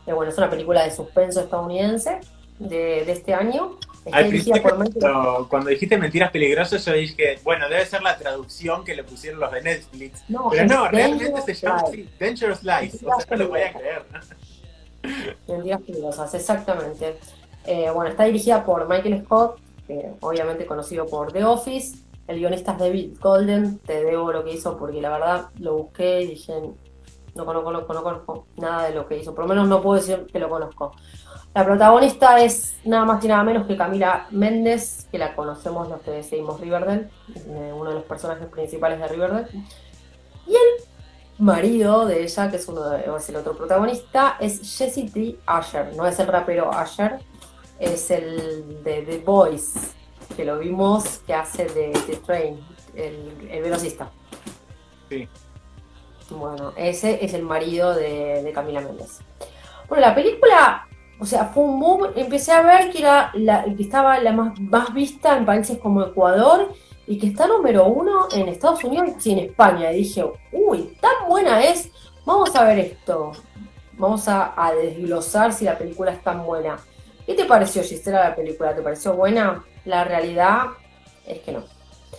eh, 0.06 0.12
bueno, 0.14 0.30
es 0.30 0.38
una 0.38 0.48
película 0.48 0.84
de 0.84 0.90
suspenso 0.90 1.40
estadounidense 1.40 2.20
de, 2.58 3.04
de 3.04 3.12
este 3.12 3.34
año 3.34 3.78
al 4.12 4.28
principio, 4.28 4.62
cuando, 5.48 5.70
dijiste 5.70 5.96
mentiras 5.96 6.30
peligrosas, 6.30 6.84
yo 6.84 6.92
dije, 6.92 7.38
bueno, 7.44 7.68
debe 7.68 7.84
ser 7.86 8.02
la 8.02 8.16
traducción 8.16 8.84
que 8.84 8.94
le 8.94 9.04
pusieron 9.04 9.40
los 9.40 9.50
de 9.52 9.62
Netflix. 9.62 10.24
Pero 10.50 10.66
no, 10.66 10.88
realmente 10.88 11.54
se 11.54 11.54
llama 11.54 11.84
Dangerous 12.18 12.62
Lies. 12.62 12.94
O 13.04 13.20
sea, 13.20 13.26
no 13.30 13.36
lo 13.36 13.48
voy 13.48 13.60
a 13.60 13.72
creer. 13.72 14.02
Mentiras 15.46 15.80
peligrosas, 15.82 16.34
exactamente. 16.34 17.16
Eh, 17.66 17.90
bueno, 17.90 18.10
está 18.10 18.24
dirigida 18.24 18.64
por 18.64 18.88
Michael 18.88 19.22
Scott, 19.24 19.60
obviamente 20.20 20.66
conocido 20.66 21.06
por 21.06 21.32
The 21.32 21.44
Office. 21.44 21.98
El 22.26 22.38
guionista 22.38 22.72
es 22.72 22.78
David 22.78 23.16
Golden. 23.20 23.78
Te 23.78 24.04
debo 24.04 24.32
lo 24.32 24.44
que 24.44 24.52
hizo 24.52 24.76
porque 24.76 25.00
la 25.00 25.10
verdad 25.10 25.46
lo 25.58 25.74
busqué 25.74 26.22
y 26.22 26.26
dije, 26.28 26.52
no 27.44 27.64
conozco, 27.64 27.92
no 27.92 28.02
conozco 28.02 28.46
nada 28.56 28.88
de 28.88 28.94
lo 28.94 29.06
que 29.06 29.18
hizo. 29.18 29.34
Por 29.34 29.44
lo 29.44 29.48
menos 29.48 29.68
no 29.68 29.80
puedo 29.82 30.00
decir 30.00 30.26
que 30.32 30.38
lo 30.38 30.48
conozco. 30.48 30.92
La 31.54 31.64
protagonista 31.64 32.40
es 32.40 32.76
nada 32.84 33.04
más 33.04 33.24
y 33.24 33.28
nada 33.28 33.42
menos 33.42 33.66
que 33.66 33.76
Camila 33.76 34.26
Méndez, 34.30 35.08
que 35.10 35.18
la 35.18 35.34
conocemos 35.34 35.88
los 35.88 36.00
que 36.02 36.22
seguimos 36.22 36.60
Riverdale, 36.60 37.08
eh, 37.34 37.72
uno 37.74 37.90
de 37.90 37.96
los 37.96 38.04
personajes 38.04 38.46
principales 38.48 39.00
de 39.00 39.08
Riverdale. 39.08 39.48
Y 40.46 40.52
el 40.52 40.84
marido 41.38 42.06
de 42.06 42.22
ella, 42.22 42.50
que 42.50 42.56
es 42.56 42.68
uno 42.68 42.88
de, 42.90 43.04
es 43.16 43.28
el 43.28 43.36
otro 43.36 43.56
protagonista, 43.56 44.36
es 44.38 44.76
Jesse 44.76 45.10
T. 45.12 45.38
Asher, 45.46 45.96
no 45.96 46.06
es 46.06 46.18
el 46.18 46.26
rapero 46.26 46.72
Asher, 46.72 47.18
es 47.78 48.10
el 48.10 48.82
de 48.84 49.02
The 49.02 49.18
Boys, 49.18 49.94
que 50.36 50.44
lo 50.44 50.58
vimos 50.58 51.18
que 51.26 51.34
hace 51.34 51.64
de 51.64 51.92
The 52.06 52.16
Train, 52.16 52.60
el, 52.94 53.48
el 53.50 53.62
velocista. 53.62 54.10
Sí. 55.08 55.28
Bueno, 56.30 56.72
ese 56.76 57.24
es 57.24 57.34
el 57.34 57.42
marido 57.42 57.94
de, 57.94 58.50
Camila 58.54 58.80
Méndez. 58.80 59.20
Bueno, 59.88 60.06
la 60.06 60.14
película, 60.14 60.86
o 61.18 61.24
sea, 61.24 61.46
fue 61.46 61.64
un 61.64 61.80
boom. 61.80 62.08
Empecé 62.16 62.52
a 62.52 62.62
ver 62.62 62.90
que 62.90 62.98
era 62.98 63.30
la 63.34 63.64
que 63.64 63.82
estaba 63.82 64.18
la 64.20 64.32
más, 64.32 64.58
más 64.60 64.92
vista 64.92 65.36
en 65.36 65.46
países 65.46 65.78
como 65.78 66.02
Ecuador 66.02 66.72
y 67.06 67.18
que 67.18 67.28
está 67.28 67.46
número 67.46 67.86
uno 67.86 68.28
en 68.32 68.48
Estados 68.48 68.84
Unidos 68.84 69.26
y 69.26 69.32
en 69.32 69.38
España. 69.38 69.90
Y 69.92 69.98
dije, 69.98 70.24
uy, 70.52 70.96
tan 71.00 71.28
buena 71.28 71.64
es. 71.64 71.90
Vamos 72.26 72.54
a 72.54 72.64
ver 72.64 72.78
esto. 72.80 73.32
Vamos 73.94 74.28
a, 74.28 74.54
desglosar 74.80 75.52
si 75.52 75.64
la 75.64 75.78
película 75.78 76.12
es 76.12 76.22
tan 76.22 76.44
buena. 76.44 76.76
¿Qué 77.24 77.34
te 77.34 77.46
pareció, 77.46 77.82
Gisela, 77.82 78.28
la 78.28 78.36
película? 78.36 78.74
¿Te 78.74 78.82
pareció 78.82 79.14
buena? 79.14 79.64
La 79.86 80.04
realidad 80.04 80.66
es 81.26 81.40
que 81.40 81.52
no. 81.52 81.64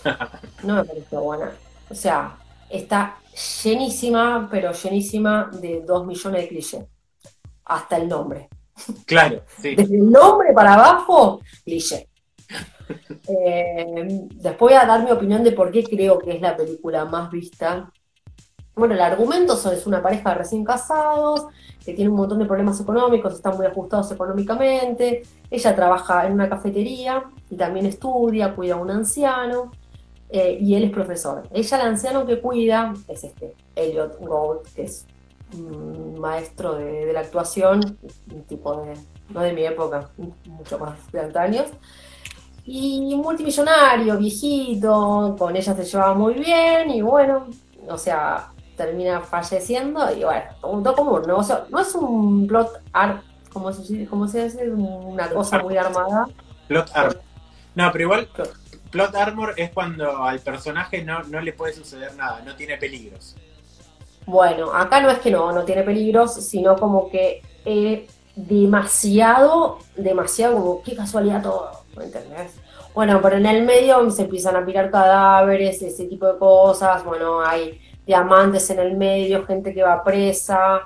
No 0.63 0.75
me 0.75 0.84
pareció 0.84 1.22
buena. 1.22 1.51
O 1.89 1.94
sea, 1.96 2.36
está 2.70 3.18
llenísima, 3.63 4.48
pero 4.51 4.72
llenísima 4.72 5.50
de 5.62 5.81
dos 5.81 6.05
millones 6.05 6.41
de 6.41 6.48
clichés. 6.48 6.86
Hasta 7.65 7.98
el 7.98 8.08
nombre. 8.08 8.50
Claro, 9.05 9.43
sí. 9.62 9.75
Desde 9.75 9.96
el 9.96 10.10
nombre 10.10 10.53
para 10.53 10.74
abajo, 10.74 11.41
cliché. 11.63 12.08
Eh, 13.27 14.08
después 14.34 14.74
voy 14.74 14.81
a 14.81 14.88
dar 14.88 15.03
mi 15.03 15.12
opinión 15.12 15.43
de 15.43 15.51
por 15.51 15.69
qué 15.69 15.84
creo 15.84 16.17
que 16.17 16.31
es 16.31 16.41
la 16.41 16.58
película 16.58 17.05
más 17.05 17.29
vista. 17.29 17.91
Bueno, 18.74 18.96
el 18.96 19.01
argumento 19.01 19.53
es 19.72 19.86
una 19.86 20.01
pareja 20.01 20.29
de 20.29 20.36
recién 20.36 20.63
casados 20.63 21.46
que 21.86 21.93
tiene 21.93 22.10
un 22.10 22.17
montón 22.17 22.39
de 22.39 22.46
problemas 22.46 22.79
económicos, 22.79 23.34
están 23.34 23.58
muy 23.58 23.65
ajustados 23.65 24.12
económicamente. 24.12 25.24
Ella 25.50 25.75
trabaja 25.75 26.25
en 26.25 26.34
una 26.34 26.50
cafetería 26.50 27.24
y 27.50 27.55
también 27.55 27.86
estudia, 27.86 28.55
cuida 28.55 28.75
a 28.75 28.77
un 28.77 28.89
anciano. 28.89 29.72
Eh, 30.29 30.59
y 30.62 30.75
él 30.75 30.83
es 30.83 30.91
profesor. 30.91 31.43
Ella, 31.51 31.81
el 31.81 31.88
anciano 31.88 32.25
que 32.25 32.39
cuida, 32.39 32.93
es 33.07 33.24
este, 33.24 33.55
Elliot 33.75 34.19
Gould, 34.19 34.67
que 34.75 34.83
es 34.83 35.05
un 35.53 36.19
maestro 36.19 36.75
de, 36.75 37.12
la 37.12 37.21
actuación, 37.21 37.98
un 38.31 38.43
tipo 38.43 38.83
de, 38.83 38.93
no 39.29 39.41
de 39.41 39.53
mi 39.53 39.65
época, 39.65 40.09
mucho 40.45 40.77
más 40.77 41.12
de 41.12 41.21
antaños. 41.21 41.69
Y 42.65 43.15
multimillonario, 43.15 44.17
viejito, 44.17 45.36
con 45.39 45.55
ella 45.55 45.75
se 45.75 45.83
llevaba 45.83 46.13
muy 46.13 46.36
bien 46.36 46.91
y 46.91 47.01
bueno, 47.01 47.48
o 47.88 47.98
sea, 47.98 48.51
termina 48.77 49.21
falleciendo 49.21 50.12
y 50.15 50.24
bueno, 50.24 50.43
un 50.62 50.83
común, 50.83 51.24
¿no? 51.25 51.41
no 51.69 51.79
es 51.79 51.95
un 51.95 52.45
plot 52.45 52.69
art, 52.93 53.24
como 53.51 53.74
se, 53.74 54.05
como 54.05 54.27
se 54.27 54.43
dice, 54.43 54.69
una 54.69 55.27
cosa 55.29 55.63
muy 55.63 55.77
armada. 55.77 56.27
Plot 56.67 56.91
art. 56.93 57.17
No, 57.74 57.91
pero 57.91 58.03
igual 58.03 58.29
plot 58.91 59.15
armor 59.15 59.53
es 59.58 59.72
cuando 59.72 60.24
al 60.24 60.39
personaje 60.39 61.03
no, 61.03 61.24
no 61.24 61.41
le 61.41 61.53
puede 61.53 61.74
suceder 61.74 62.15
nada, 62.15 62.41
no 62.46 62.55
tiene 62.55 62.77
peligros. 62.77 63.36
Bueno, 64.25 64.74
acá 64.74 65.01
no 65.01 65.10
es 65.10 65.19
que 65.19 65.31
no, 65.31 65.51
no 65.51 65.63
tiene 65.63 65.84
peligros, 65.84 66.34
sino 66.36 66.75
como 66.75 67.10
que 67.10 67.41
es 67.65 68.01
demasiado, 68.36 69.79
demasiado, 69.96 70.55
como 70.55 70.84
qué 70.84 70.96
casualidad 70.96 71.41
todo, 71.41 71.72
¿me 71.98 72.05
entendés? 72.05 72.53
Bueno, 72.93 73.19
pero 73.22 73.38
en 73.38 73.46
el 73.46 73.65
medio 73.65 74.10
se 74.12 74.24
empiezan 74.24 74.55
a 74.55 74.62
mirar 74.62 74.91
cadáveres, 74.91 75.81
ese 75.81 76.05
tipo 76.05 76.27
de 76.27 76.38
cosas, 76.38 77.03
bueno, 77.03 77.41
hay 77.41 77.79
diamantes 78.05 78.69
en 78.69 78.79
el 78.79 78.98
medio, 78.98 79.46
gente 79.46 79.74
que 79.74 79.84
va 79.84 80.03
presa, 80.03 80.81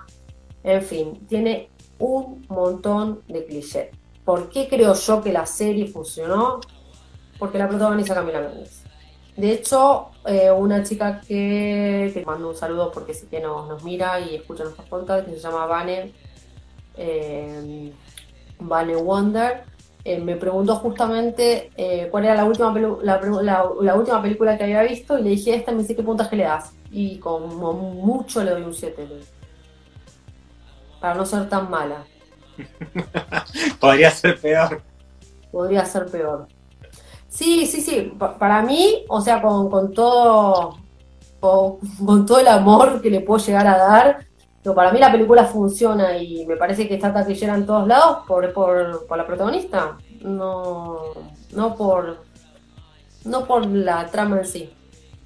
en 0.64 0.82
fin, 0.82 1.26
tiene 1.28 1.70
un 2.00 2.46
montón 2.50 3.22
de 3.28 3.46
clichés. 3.46 3.90
¿Por 4.26 4.50
qué 4.50 4.68
creo 4.70 4.94
yo 4.94 5.22
que 5.22 5.34
la 5.34 5.46
serie 5.46 5.88
funcionó? 5.88 6.62
Porque 7.44 7.58
la 7.58 7.68
protagoniza 7.68 8.16
Camila 8.16 8.40
Méndez. 8.40 8.84
De 9.36 9.52
hecho, 9.52 10.12
eh, 10.26 10.50
una 10.50 10.82
chica 10.82 11.20
que, 11.20 12.10
que 12.14 12.24
mando 12.26 12.48
un 12.48 12.56
saludo 12.56 12.90
porque 12.90 13.14
sí 13.14 13.28
que 13.30 13.42
nos, 13.42 13.68
nos 13.68 13.84
mira 13.84 14.18
y 14.22 14.36
escucha 14.36 14.64
nuestros 14.64 14.88
podcasts, 14.88 15.30
que 15.30 15.36
se 15.36 15.42
llama 15.42 15.66
Vane, 15.66 16.14
eh, 16.96 17.92
Vane 18.60 18.96
Wonder, 18.96 19.64
eh, 20.06 20.22
me 20.22 20.38
preguntó 20.38 20.78
justamente 20.78 21.70
cuál 22.10 22.24
era 22.24 22.36
la 22.36 22.46
última, 22.46 22.74
la, 23.04 23.94
última 23.94 24.22
película 24.22 24.58
que 24.58 24.64
había 24.64 24.84
visto 24.84 25.20
y 25.20 25.24
le 25.24 25.32
dije 25.32 25.54
esta, 25.54 25.74
me 25.74 25.80
dice 25.80 25.98
qué 25.98 26.04
puntaje 26.04 26.38
le 26.38 26.44
das. 26.44 26.72
Y 26.92 27.18
como 27.20 27.74
mucho 27.74 28.42
le 28.42 28.52
doy 28.52 28.62
un 28.62 28.74
7. 28.74 29.06
Para 31.02 31.16
no 31.16 31.26
ser 31.26 31.50
tan 31.50 31.70
mala. 31.70 32.06
Podría 33.82 34.12
ser 34.12 34.40
peor. 34.40 34.82
Podría 35.52 35.84
ser 35.84 36.06
peor. 36.06 36.48
Sí, 37.34 37.66
sí, 37.66 37.82
sí. 37.82 38.14
para 38.38 38.62
mí, 38.62 39.06
o 39.08 39.20
sea, 39.20 39.42
con, 39.42 39.92
todo 39.92 40.78
con, 41.40 42.26
todo 42.28 42.40
el 42.40 42.48
amor 42.48 43.02
que 43.02 43.10
le 43.10 43.22
puedo 43.22 43.44
llegar 43.44 43.66
a 43.66 43.78
dar, 43.78 44.28
pero 44.62 44.76
para 44.76 44.92
mí 44.92 45.00
la 45.00 45.12
película 45.12 45.44
funciona 45.46 46.16
y 46.16 46.46
me 46.46 46.58
parece 46.58 46.88
que 46.88 46.94
está 46.94 47.12
taquillera 47.12 47.56
en 47.56 47.66
todos 47.66 47.88
lados 47.88 48.20
por, 48.28 48.54
por, 48.54 49.08
por 49.08 49.18
la 49.18 49.26
protagonista. 49.26 49.98
No, 50.22 51.00
no 51.54 51.76
por 51.76 52.18
no 53.26 53.46
por 53.46 53.66
la 53.66 54.06
trama 54.08 54.38
en 54.38 54.46
sí. 54.46 54.74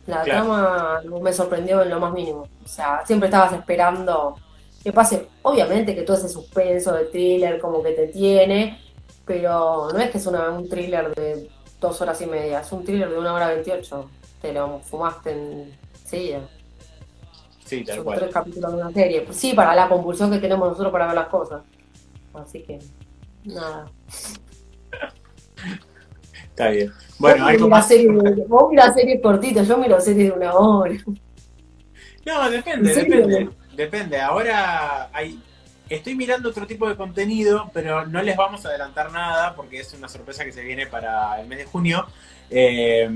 La 0.05 0.23
trama 0.23 1.01
no 1.03 1.19
me 1.19 1.33
sorprendió 1.33 1.81
en 1.81 1.89
lo 1.89 1.99
más 1.99 2.13
mínimo. 2.13 2.47
O 2.63 2.67
sea, 2.67 3.05
siempre 3.05 3.27
estabas 3.27 3.51
esperando 3.51 4.35
que 4.81 4.93
pase. 4.93 5.27
Obviamente 5.41 5.93
que 5.93 6.03
todo 6.03 6.15
ese 6.15 6.29
suspenso 6.29 6.93
de 6.93 7.05
thriller 7.05 7.59
como 7.59 7.83
que 7.83 7.91
te 7.91 8.07
tiene, 8.07 8.79
pero 9.25 9.89
no 9.91 9.99
es 9.99 10.09
que 10.09 10.19
es 10.19 10.25
una, 10.25 10.51
un 10.51 10.69
thriller 10.69 11.13
de 11.13 11.49
dos 11.79 12.01
horas 12.01 12.21
y 12.21 12.25
media. 12.25 12.61
Es 12.61 12.71
un 12.71 12.83
thriller 12.83 13.09
de 13.09 13.17
una 13.17 13.33
hora 13.33 13.47
veintiocho. 13.47 14.09
Te 14.41 14.53
lo 14.53 14.79
fumaste 14.79 15.31
en 15.31 15.77
seguida. 16.05 16.41
Sí, 17.65 17.83
tal 17.83 18.03
Son 18.03 18.15
tres 18.15 18.31
capítulos 18.31 18.71
de 18.71 18.81
una 18.81 18.91
serie. 18.91 19.27
Sí, 19.31 19.53
para 19.53 19.75
la 19.75 19.89
compulsión 19.89 20.31
que 20.31 20.39
tenemos 20.39 20.69
nosotros 20.69 20.91
para 20.91 21.07
ver 21.07 21.15
las 21.15 21.27
cosas. 21.27 21.63
Así 22.33 22.61
que, 22.63 22.79
nada. 23.43 23.91
Está 26.49 26.69
bien. 26.69 26.91
Bueno, 27.19 27.45
hay 27.45 27.57
como... 27.57 27.81
Serie 27.81 28.09
vos 28.47 28.69
miras 28.69 28.95
series 28.95 29.21
cortitas, 29.21 29.67
yo 29.67 29.77
miro 29.77 29.99
series 29.99 30.29
de 30.29 30.37
una 30.37 30.53
hora. 30.53 30.95
No, 32.25 32.49
depende, 32.49 32.93
depende. 32.93 33.49
Depende. 33.75 34.19
Ahora 34.19 35.09
hay 35.13 35.39
Estoy 35.89 36.15
mirando 36.15 36.49
otro 36.49 36.67
tipo 36.67 36.87
de 36.89 36.95
contenido, 36.95 37.69
pero 37.73 38.05
no 38.05 38.21
les 38.21 38.35
vamos 38.35 38.65
a 38.65 38.69
adelantar 38.69 39.11
nada 39.11 39.55
porque 39.55 39.79
es 39.79 39.93
una 39.93 40.09
sorpresa 40.09 40.43
que 40.43 40.51
se 40.51 40.61
viene 40.61 40.85
para 40.87 41.39
el 41.39 41.47
mes 41.47 41.59
de 41.59 41.65
junio. 41.65 42.05
Eh, 42.49 43.09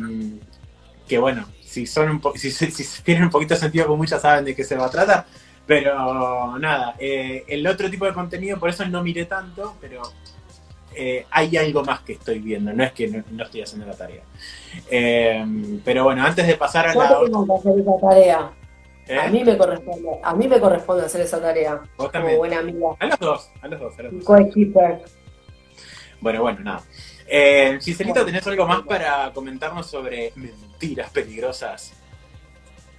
que 1.07 1.17
bueno, 1.17 1.45
si 1.61 1.85
son 1.85 2.09
un 2.09 2.21
si, 2.35 3.03
tienen 3.03 3.23
un 3.23 3.29
poquito 3.29 3.55
de 3.55 3.59
sentido 3.59 3.87
común 3.87 4.07
ya 4.07 4.19
saben 4.19 4.45
de 4.45 4.55
qué 4.55 4.63
se 4.63 4.75
va 4.75 4.85
a 4.85 4.89
tratar. 4.89 5.25
Pero 5.67 6.57
nada, 6.59 6.95
eh, 6.97 7.43
el 7.47 7.67
otro 7.67 7.89
tipo 7.89 8.05
de 8.05 8.13
contenido, 8.13 8.57
por 8.57 8.69
eso 8.69 8.85
no 8.85 9.03
miré 9.03 9.25
tanto, 9.25 9.75
pero 9.81 10.01
eh, 10.95 11.25
hay 11.29 11.57
algo 11.57 11.83
más 11.83 12.01
que 12.01 12.13
estoy 12.13 12.39
viendo, 12.39 12.73
no 12.73 12.83
es 12.83 12.93
que 12.93 13.07
no, 13.07 13.43
estoy 13.43 13.61
haciendo 13.61 13.85
la 13.85 13.93
tarea. 13.93 14.23
pero 15.83 16.05
bueno, 16.05 16.25
antes 16.25 16.47
de 16.47 16.55
pasar 16.55 16.87
a 16.87 16.95
la... 16.95 17.19
tarea. 17.99 18.51
¿Eh? 19.07 19.17
A 19.17 19.29
mí 19.29 19.43
me 19.43 19.57
corresponde, 19.57 20.09
a 20.23 20.35
mí 20.35 20.47
me 20.47 20.59
corresponde 20.59 21.05
hacer 21.05 21.21
esa 21.21 21.41
tarea. 21.41 21.81
Como 21.97 22.37
buena 22.37 22.59
amiga. 22.59 22.89
A 22.99 23.05
los 23.07 23.19
dos, 23.19 23.51
a 23.61 23.67
los 23.67 23.79
dos, 23.79 23.99
a 23.99 24.03
los 24.03 24.13
dos. 24.13 24.25
Bueno, 26.21 26.41
bueno, 26.41 26.59
nada. 26.59 26.83
Eh, 27.27 27.79
Giselita, 27.81 28.25
¿tenés 28.25 28.45
algo 28.45 28.67
más 28.67 28.81
para 28.81 29.31
comentarnos 29.33 29.87
sobre 29.87 30.33
mentiras 30.35 31.09
peligrosas? 31.11 31.93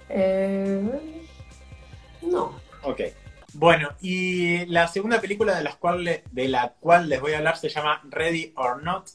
Eh, 0.09 0.81
no. 2.21 2.59
Ok. 2.83 3.01
Bueno, 3.53 3.89
y 4.01 4.65
la 4.65 4.87
segunda 4.87 5.21
película 5.21 5.55
de, 5.55 5.63
las 5.63 5.75
cual, 5.75 6.21
de 6.31 6.47
la 6.47 6.73
cual 6.79 7.07
les 7.07 7.21
voy 7.21 7.33
a 7.33 7.37
hablar 7.37 7.57
se 7.57 7.69
llama 7.69 8.01
Ready 8.09 8.53
or 8.55 8.81
Not, 8.81 9.09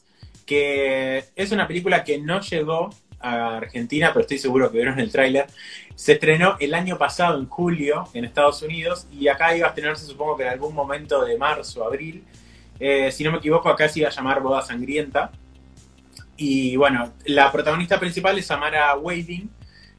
que 0.45 1.25
es 1.35 1.51
una 1.51 1.67
película 1.67 2.03
que 2.03 2.19
no 2.19 2.39
llegó 2.39 2.89
a 3.19 3.57
Argentina, 3.57 4.09
pero 4.13 4.21
estoy 4.21 4.37
seguro 4.37 4.71
que 4.71 4.77
vieron 4.77 4.99
el 4.99 5.11
tráiler. 5.11 5.47
Se 5.95 6.13
estrenó 6.13 6.55
el 6.59 6.73
año 6.73 6.97
pasado, 6.97 7.39
en 7.39 7.47
julio, 7.47 8.07
en 8.13 8.25
Estados 8.25 8.61
Unidos, 8.61 9.07
y 9.11 9.27
acá 9.27 9.55
iba 9.55 9.67
a 9.67 9.69
estrenarse, 9.69 10.05
supongo 10.05 10.37
que 10.37 10.43
en 10.43 10.49
algún 10.49 10.73
momento 10.73 11.23
de 11.25 11.37
marzo, 11.37 11.83
abril. 11.83 12.23
Eh, 12.79 13.11
si 13.11 13.23
no 13.23 13.31
me 13.31 13.39
equivoco, 13.39 13.69
acá 13.69 13.89
se 13.89 13.99
iba 13.99 14.09
a 14.09 14.11
llamar 14.11 14.41
Boda 14.41 14.61
Sangrienta. 14.61 15.31
Y 16.37 16.77
bueno, 16.77 17.11
la 17.25 17.51
protagonista 17.51 17.99
principal 17.99 18.37
es 18.37 18.45
Samara 18.45 18.95
Weaving, 18.95 19.49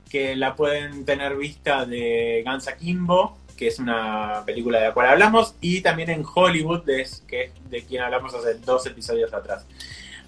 que 0.08 0.34
la 0.34 0.56
pueden 0.56 1.04
tener 1.04 1.36
vista 1.36 1.84
de 1.84 2.42
Gansa 2.44 2.76
Kimbo, 2.76 3.38
que 3.56 3.68
es 3.68 3.78
una 3.78 4.42
película 4.46 4.80
de 4.80 4.86
la 4.86 4.94
cual 4.94 5.08
hablamos, 5.08 5.54
y 5.60 5.82
también 5.82 6.08
en 6.08 6.24
Hollywood, 6.24 6.84
que 6.84 7.02
es 7.02 7.22
de 7.68 7.84
quien 7.84 8.02
hablamos 8.02 8.32
hace 8.34 8.54
dos 8.54 8.86
episodios 8.86 9.34
atrás. 9.34 9.66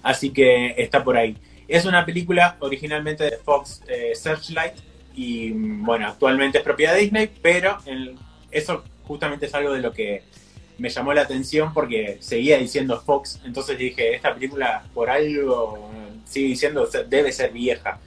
Así 0.03 0.29
que 0.29 0.75
está 0.77 1.03
por 1.03 1.17
ahí. 1.17 1.35
Es 1.67 1.85
una 1.85 2.05
película 2.05 2.57
originalmente 2.59 3.23
de 3.23 3.37
Fox 3.37 3.81
eh, 3.87 4.13
Searchlight 4.15 4.73
y 5.15 5.51
bueno, 5.51 6.07
actualmente 6.07 6.57
es 6.57 6.63
propiedad 6.63 6.93
de 6.93 7.01
Disney, 7.01 7.29
pero 7.41 7.77
eso 8.51 8.83
justamente 9.03 9.45
es 9.45 9.53
algo 9.53 9.73
de 9.73 9.81
lo 9.81 9.93
que 9.93 10.23
me 10.77 10.89
llamó 10.89 11.13
la 11.13 11.21
atención 11.21 11.73
porque 11.73 12.17
seguía 12.19 12.57
diciendo 12.57 12.99
Fox, 12.99 13.39
entonces 13.45 13.77
dije, 13.77 14.15
esta 14.15 14.33
película 14.33 14.83
por 14.93 15.09
algo 15.09 15.89
sigue 16.25 16.47
diciendo 16.47 16.89
debe 17.07 17.31
ser 17.31 17.51
vieja, 17.51 17.99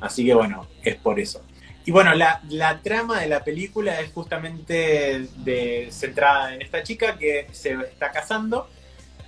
así 0.00 0.24
que 0.24 0.34
bueno, 0.34 0.68
es 0.82 0.96
por 0.96 1.18
eso. 1.18 1.42
Y 1.84 1.90
bueno, 1.90 2.14
la, 2.14 2.80
trama 2.82 3.20
de 3.20 3.26
la 3.26 3.42
película 3.42 4.00
es 4.00 4.12
justamente 4.12 5.26
de, 5.38 5.88
centrada 5.90 6.54
en 6.54 6.62
esta 6.62 6.82
chica 6.84 7.18
que 7.18 7.48
se 7.50 7.72
está 7.72 8.12
casando 8.12 8.68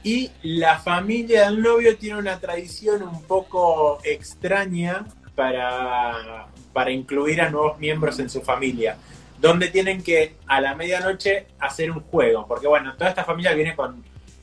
y 0.04 0.30
la 0.42 0.78
familia 0.78 1.46
del 1.46 1.61
novio 1.62 1.96
tiene 1.96 2.18
una 2.18 2.38
tradición 2.38 3.02
un 3.02 3.23
poco 3.23 3.99
extraña 4.04 5.06
para, 5.34 6.46
para 6.73 6.92
incluir 6.92 7.40
a 7.40 7.50
nuevos 7.50 7.78
miembros 7.78 8.20
en 8.20 8.30
su 8.30 8.42
familia 8.42 8.96
donde 9.44 9.68
tienen 9.68 10.02
que 10.02 10.37
a 10.46 10.61
la 10.61 10.75
medianoche 10.75 11.46
hacer 11.58 11.90
un 11.90 12.00
juego, 12.00 12.46
porque 12.46 12.66
bueno, 12.66 12.94
toda 12.94 13.11
esta 13.11 13.25
familia 13.25 13.52
viene 13.52 13.76
con 13.76 14.02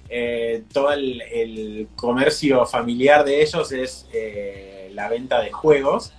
eh, 0.10 0.64
todo 0.72 0.92
el, 0.92 1.88
comercio 1.96 2.68
familiar 2.68 3.24
de 3.26 3.42
ellos, 3.42 3.72
es 3.72 4.08
eh, 4.14 4.92
la 4.94 5.10
venta 5.10 5.42
de 5.42 5.52
juegos, 5.52 6.14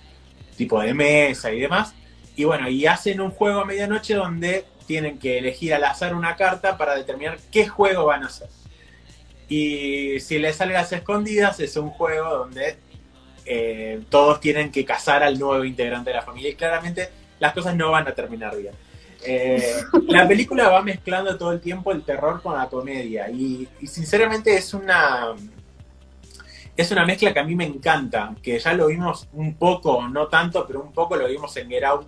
tipo 0.57 0.81
de 0.81 0.93
mesa 0.93 1.53
y 1.53 1.61
demás, 1.61 1.93
y 2.35 2.43
bueno, 2.43 2.67
y 2.67 2.85
hacen 2.85 3.21
un 3.21 3.31
juego 3.31 3.61
a 3.61 3.65
medianoche 3.65 4.15
donde 4.15 4.65
tienen 4.85 5.17
que 5.17 5.37
elegir 5.37 5.73
al 5.73 5.85
azar 5.85 6.13
una 6.13 6.35
carta 6.35 6.77
para 6.77 6.95
determinar 6.95 7.37
qué 7.51 7.67
juego 7.67 8.05
van 8.05 8.23
a 8.23 8.27
hacer. 8.27 8.49
Y 9.49 10.19
si 10.19 10.39
les 10.39 10.55
sale 10.55 10.73
las 10.73 10.91
escondidas, 10.91 11.59
es 11.59 11.75
un 11.77 11.89
juego 11.89 12.29
donde 12.29 12.77
eh, 13.45 14.01
todos 14.09 14.39
tienen 14.39 14.71
que 14.71 14.85
cazar 14.85 15.23
al 15.23 15.37
nuevo 15.37 15.63
integrante 15.63 16.09
de 16.09 16.15
la 16.15 16.21
familia. 16.21 16.51
Y 16.51 16.55
claramente 16.55 17.09
las 17.39 17.53
cosas 17.53 17.75
no 17.75 17.91
van 17.91 18.07
a 18.07 18.13
terminar 18.13 18.55
bien. 18.57 18.73
Eh, 19.25 19.83
la 20.07 20.27
película 20.27 20.69
va 20.69 20.81
mezclando 20.81 21.37
todo 21.37 21.53
el 21.53 21.61
tiempo 21.61 21.91
el 21.91 22.03
terror 22.03 22.41
con 22.41 22.57
la 22.57 22.67
comedia 22.67 23.29
y, 23.29 23.67
sinceramente 23.85 24.53
es 24.55 24.73
una 24.73 25.33
es 26.75 26.91
una 26.91 27.05
mezcla 27.05 27.31
que 27.31 27.39
a 27.39 27.43
mí 27.43 27.55
me 27.55 27.65
encanta, 27.65 28.35
que 28.41 28.59
ya 28.59 28.73
lo 28.73 28.87
vimos 28.87 29.27
un 29.33 29.53
poco, 29.53 30.07
no 30.07 30.27
tanto, 30.27 30.65
pero 30.65 30.81
un 30.81 30.91
poco 30.91 31.15
lo 31.15 31.27
vimos 31.27 31.55
en 31.55 31.69
Get 31.69 31.83
Out, 31.83 32.07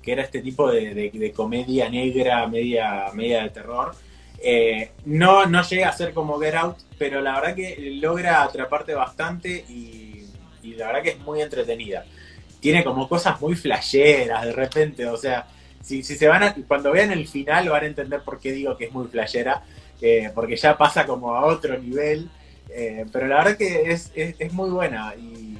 que 0.00 0.12
era 0.12 0.22
este 0.22 0.40
tipo 0.40 0.70
de, 0.70 1.32
comedia 1.34 1.90
negra, 1.90 2.46
media, 2.46 3.06
media 3.12 3.42
de 3.42 3.50
terror. 3.50 3.94
Eh, 4.46 4.90
no, 5.06 5.46
no 5.46 5.62
llega 5.62 5.88
a 5.88 5.92
ser 5.92 6.12
como 6.12 6.38
Get 6.38 6.54
Out, 6.54 6.76
pero 6.98 7.22
la 7.22 7.40
verdad 7.40 7.56
que 7.56 7.76
logra 8.00 8.42
atraparte 8.42 8.92
bastante 8.94 9.64
y, 9.68 10.26
y 10.62 10.74
la 10.74 10.88
verdad 10.88 11.02
que 11.02 11.10
es 11.10 11.18
muy 11.20 11.40
entretenida. 11.40 12.04
Tiene 12.60 12.84
como 12.84 13.08
cosas 13.08 13.40
muy 13.40 13.54
flasheras 13.54 14.44
de 14.44 14.52
repente, 14.52 15.06
o 15.06 15.16
sea, 15.16 15.46
si, 15.84 16.02
se 16.02 16.28
van 16.28 16.42
a, 16.42 16.54
cuando 16.66 16.92
vean 16.92 17.12
el 17.12 17.28
final 17.28 17.68
van 17.68 17.84
a 17.84 17.86
entender 17.86 18.22
por 18.22 18.40
qué 18.40 18.52
digo 18.52 18.76
que 18.76 18.86
es 18.86 18.92
muy 18.92 19.06
flashera, 19.06 19.62
eh, 20.00 20.30
porque 20.34 20.56
ya 20.56 20.76
pasa 20.76 21.06
como 21.06 21.34
a 21.34 21.44
otro 21.44 21.78
nivel, 21.78 22.30
eh, 22.70 23.04
pero 23.12 23.26
la 23.26 23.36
verdad 23.36 23.56
que 23.56 23.92
es, 23.92 24.10
es, 24.14 24.52
muy 24.52 24.70
buena 24.70 25.14
y, 25.14 25.52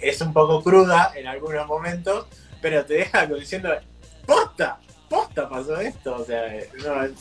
es 0.00 0.20
un 0.20 0.32
poco 0.32 0.62
cruda 0.62 1.12
en 1.16 1.26
algunos 1.26 1.66
momentos, 1.66 2.26
pero 2.62 2.84
te 2.84 2.94
deja 2.94 3.26
diciendo, 3.26 3.70
posta, 4.24 4.78
posta 5.08 5.48
pasó 5.48 5.80
esto, 5.80 6.14
o 6.14 6.24
sea, 6.24 6.44
no, 6.84 7.12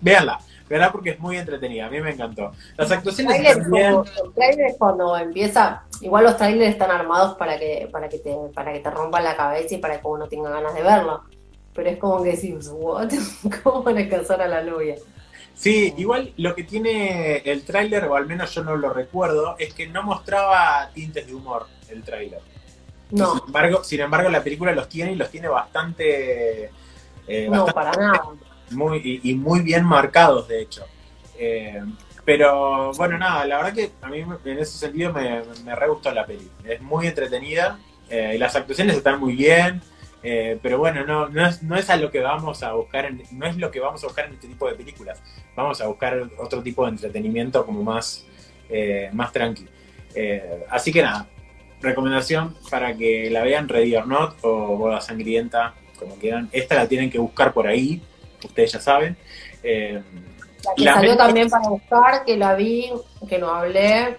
véanla. 0.00 0.38
¿verdad? 0.68 0.90
Porque 0.90 1.10
es 1.10 1.18
muy 1.18 1.36
entretenida, 1.36 1.86
a 1.86 1.90
mí 1.90 2.00
me 2.00 2.10
encantó. 2.10 2.52
Las 2.76 2.90
actuaciones 2.90 3.40
están 3.40 3.70
bien. 3.70 3.94
el 3.94 4.32
trailer 4.34 4.74
cuando 4.78 5.16
empieza, 5.16 5.84
igual 6.00 6.24
los 6.24 6.36
trailers 6.36 6.72
están 6.72 6.90
armados 6.90 7.36
para 7.36 7.58
que, 7.58 7.88
para 7.90 8.08
que 8.08 8.18
te, 8.18 8.34
para 8.52 8.72
que 8.72 8.80
te 8.80 8.90
rompan 8.90 9.24
la 9.24 9.36
cabeza 9.36 9.74
y 9.74 9.78
para 9.78 10.00
que 10.00 10.06
uno 10.06 10.28
tenga 10.28 10.50
ganas 10.50 10.74
de 10.74 10.82
verlo. 10.82 11.22
Pero 11.72 11.90
es 11.90 11.98
como 11.98 12.22
que 12.22 12.30
decís, 12.30 12.70
what? 12.72 13.10
¿Cómo 13.62 13.82
van 13.82 13.98
a 13.98 14.08
casar 14.08 14.40
a 14.40 14.48
la 14.48 14.62
novia? 14.62 14.96
Sí, 15.54 15.94
igual 15.96 16.32
lo 16.36 16.54
que 16.54 16.64
tiene 16.64 17.38
el 17.38 17.64
tráiler, 17.64 18.04
o 18.04 18.16
al 18.16 18.26
menos 18.26 18.52
yo 18.52 18.62
no 18.62 18.76
lo 18.76 18.92
recuerdo, 18.92 19.56
es 19.58 19.72
que 19.72 19.86
no 19.86 20.02
mostraba 20.02 20.90
tintes 20.92 21.26
de 21.26 21.34
humor 21.34 21.66
el 21.88 22.02
tráiler. 22.02 22.40
No. 23.10 23.34
Sin 23.34 23.46
embargo, 23.46 23.84
sin 23.84 24.00
embargo, 24.00 24.28
la 24.28 24.42
película 24.42 24.72
los 24.72 24.88
tiene 24.88 25.12
y 25.12 25.16
los 25.16 25.30
tiene 25.30 25.48
bastante... 25.48 26.70
Eh, 27.28 27.48
no, 27.50 27.66
para 27.66 27.92
nada 27.92 28.22
muy, 28.70 29.20
y, 29.22 29.34
muy 29.34 29.60
bien 29.60 29.84
marcados, 29.84 30.48
de 30.48 30.62
hecho. 30.62 30.84
Eh, 31.38 31.82
pero 32.24 32.92
bueno, 32.94 33.18
nada, 33.18 33.46
la 33.46 33.58
verdad 33.58 33.74
que 33.74 33.92
a 34.02 34.08
mí 34.08 34.24
en 34.44 34.58
ese 34.58 34.78
sentido 34.78 35.12
me, 35.12 35.42
me 35.64 35.74
re 35.74 35.88
gustó 35.88 36.10
la 36.12 36.26
peli. 36.26 36.50
Es 36.64 36.80
muy 36.80 37.06
entretenida 37.06 37.78
eh, 38.10 38.32
y 38.34 38.38
las 38.38 38.56
actuaciones 38.56 38.96
están 38.96 39.20
muy 39.20 39.34
bien. 39.34 39.80
Eh, 40.22 40.58
pero 40.60 40.78
bueno, 40.78 41.04
no, 41.06 41.28
no, 41.28 41.46
es, 41.46 41.62
no 41.62 41.76
es 41.76 41.88
a 41.88 41.96
lo 41.96 42.10
que 42.10 42.18
vamos 42.20 42.64
a 42.64 42.72
buscar, 42.72 43.04
en, 43.04 43.22
no 43.30 43.46
es 43.46 43.56
lo 43.58 43.70
que 43.70 43.78
vamos 43.78 44.02
a 44.02 44.08
buscar 44.08 44.26
en 44.26 44.34
este 44.34 44.48
tipo 44.48 44.68
de 44.68 44.74
películas. 44.74 45.22
Vamos 45.54 45.80
a 45.80 45.86
buscar 45.86 46.28
otro 46.38 46.62
tipo 46.62 46.84
de 46.84 46.92
entretenimiento 46.92 47.64
como 47.64 47.82
más, 47.84 48.26
más 49.12 49.32
tranqui. 49.32 49.68
así 50.68 50.92
que 50.92 51.02
nada, 51.02 51.28
recomendación 51.80 52.56
para 52.70 52.96
que 52.96 53.30
la 53.30 53.42
vean 53.42 53.68
Ready 53.68 53.94
or 53.94 54.08
Not 54.08 54.38
o 54.42 54.76
Boda 54.76 55.00
Sangrienta, 55.00 55.74
como 55.96 56.16
quieran. 56.16 56.48
Esta 56.50 56.74
la 56.74 56.88
tienen 56.88 57.08
que 57.08 57.18
buscar 57.18 57.52
por 57.52 57.68
ahí 57.68 58.02
ustedes 58.44 58.72
ya 58.72 58.80
saben. 58.80 59.16
Eh, 59.62 60.02
la 60.64 60.74
que 60.74 60.84
salió 60.84 61.16
también 61.16 61.48
para 61.48 61.68
buscar, 61.68 62.24
que 62.24 62.36
la 62.36 62.54
vi, 62.54 62.90
que 63.28 63.38
no 63.38 63.50
hablé, 63.50 64.18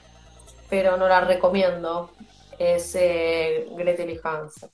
pero 0.70 0.98
no 0.98 1.08
la 1.08 1.22
recomiendo, 1.22 2.12
es 2.58 2.96
eh, 2.96 3.68
Gretel 3.76 4.12
y 4.12 4.20
Hansen. 4.24 4.70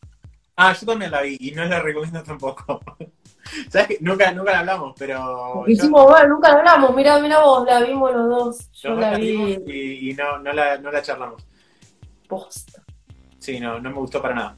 Ah, 0.56 0.74
yo 0.74 0.86
también 0.86 1.12
la 1.12 1.22
vi 1.22 1.38
y 1.40 1.52
no 1.52 1.66
la 1.66 1.80
recomiendo 1.80 2.22
tampoco. 2.24 2.80
¿Sabes 3.70 3.88
que 3.88 3.98
Nunca, 4.02 4.32
nunca 4.32 4.52
la 4.52 4.60
hablamos, 4.60 4.96
pero. 4.98 5.64
Hicimos, 5.68 6.06
bueno, 6.06 6.36
nunca 6.36 6.50
la 6.50 6.60
hablamos. 6.60 6.96
Mira, 6.96 7.20
mira 7.20 7.40
vos, 7.40 7.66
la 7.66 7.82
vimos 7.82 8.14
los 8.14 8.30
dos. 8.30 8.72
Yo 8.74 8.92
la, 8.96 9.18
vi. 9.18 10.10
Y, 10.10 10.14
no, 10.14 10.40
no, 10.40 10.54
la, 10.54 10.78
no 10.78 10.92
la 10.92 11.02
charlamos. 11.02 11.46
Posta. 12.28 12.84
Sí, 13.40 13.60
no, 13.60 13.80
no 13.80 13.90
me 13.90 13.96
gustó 13.98 14.22
para 14.22 14.36
nada. 14.36 14.56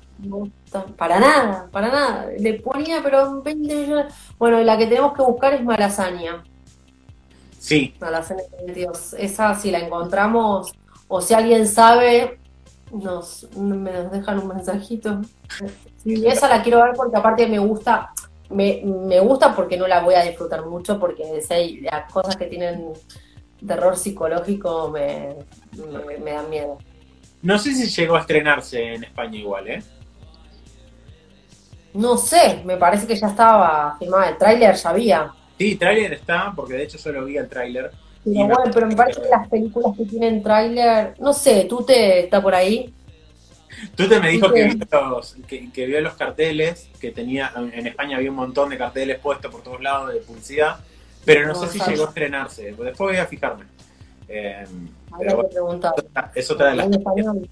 Para 0.97 1.19
nada, 1.19 1.67
para 1.71 1.87
nada. 1.89 2.27
Le 2.37 2.55
ponía, 2.55 3.01
pero 3.03 3.41
20 3.41 3.75
millones. 3.75 4.13
Bueno, 4.37 4.61
la 4.61 4.77
que 4.77 4.87
tenemos 4.87 5.13
que 5.13 5.21
buscar 5.21 5.53
es 5.53 5.63
Malasaña. 5.63 6.43
Sí. 7.59 7.93
Malasaña 7.99 8.43
Dios. 8.73 9.13
Esa, 9.17 9.53
si 9.55 9.71
la 9.71 9.79
encontramos, 9.79 10.73
o 11.07 11.21
si 11.21 11.33
alguien 11.33 11.67
sabe, 11.67 12.39
nos, 12.91 13.49
me 13.55 13.91
nos 13.91 14.11
dejan 14.11 14.39
un 14.39 14.47
mensajito. 14.47 15.21
Y 16.03 16.25
esa 16.27 16.47
la 16.47 16.63
quiero 16.63 16.83
ver 16.83 16.93
porque 16.95 17.17
aparte 17.17 17.47
me 17.47 17.59
gusta, 17.59 18.13
me, 18.49 18.81
me 18.85 19.19
gusta 19.19 19.55
porque 19.55 19.77
no 19.77 19.87
la 19.87 20.01
voy 20.01 20.15
a 20.15 20.23
disfrutar 20.23 20.65
mucho, 20.65 20.99
porque 20.99 21.23
las 21.81 22.11
cosas 22.11 22.35
que 22.35 22.45
tienen 22.45 22.93
terror 23.65 23.97
psicológico 23.97 24.89
me, 24.91 25.35
me 26.23 26.31
dan 26.31 26.49
miedo. 26.49 26.77
No 27.41 27.59
sé 27.59 27.73
si 27.75 27.87
llegó 27.87 28.15
a 28.15 28.21
estrenarse 28.21 28.95
en 28.95 29.03
España 29.03 29.37
igual, 29.37 29.67
¿eh? 29.67 29.83
No 31.95 32.17
sé, 32.17 32.61
me 32.65 32.77
parece 32.77 33.07
que 33.07 33.15
ya 33.15 33.27
estaba 33.27 33.95
filmado. 33.97 34.29
El 34.29 34.37
tráiler 34.37 34.75
ya 34.75 34.89
había. 34.89 35.31
Sí, 35.57 35.75
tráiler 35.75 36.13
está, 36.13 36.51
porque 36.55 36.73
de 36.73 36.83
hecho 36.83 36.97
solo 36.97 37.23
vi 37.23 37.37
el 37.37 37.47
tráiler. 37.47 37.91
Pero 38.23 38.47
bueno, 38.47 38.71
pero 38.73 38.87
me 38.87 38.95
parece 38.95 39.21
que 39.21 39.29
las 39.29 39.47
películas 39.47 39.95
que 39.95 40.05
tienen 40.05 40.43
tráiler, 40.43 41.13
no 41.19 41.31
sé, 41.31 41.65
¿tú 41.69 41.85
te 41.85 42.25
está 42.25 42.41
por 42.41 42.53
ahí? 42.53 42.93
Tú 43.95 44.07
te 44.07 44.19
me 44.19 44.29
dijo 44.29 44.51
que 44.51 44.65
vio, 44.65 45.09
los, 45.09 45.35
que, 45.47 45.85
vio 45.85 46.01
los 46.01 46.15
carteles, 46.15 46.89
que 46.99 47.11
tenía, 47.11 47.51
en 47.55 47.87
España 47.87 48.17
había 48.17 48.29
un 48.29 48.37
montón 48.37 48.69
de 48.69 48.77
carteles 48.77 49.19
puestos 49.19 49.51
por 49.51 49.61
todos 49.61 49.81
lados 49.81 50.13
de 50.13 50.19
publicidad, 50.19 50.79
pero 51.23 51.47
no, 51.47 51.55
sé 51.55 51.67
si 51.67 51.79
llegó 51.89 52.05
a 52.05 52.07
estrenarse. 52.07 52.63
Después 52.63 52.97
voy 52.97 53.17
a 53.17 53.25
fijarme. 53.25 53.65
Eh, 54.27 54.65
¿Algún 55.11 55.45
español, 56.93 57.49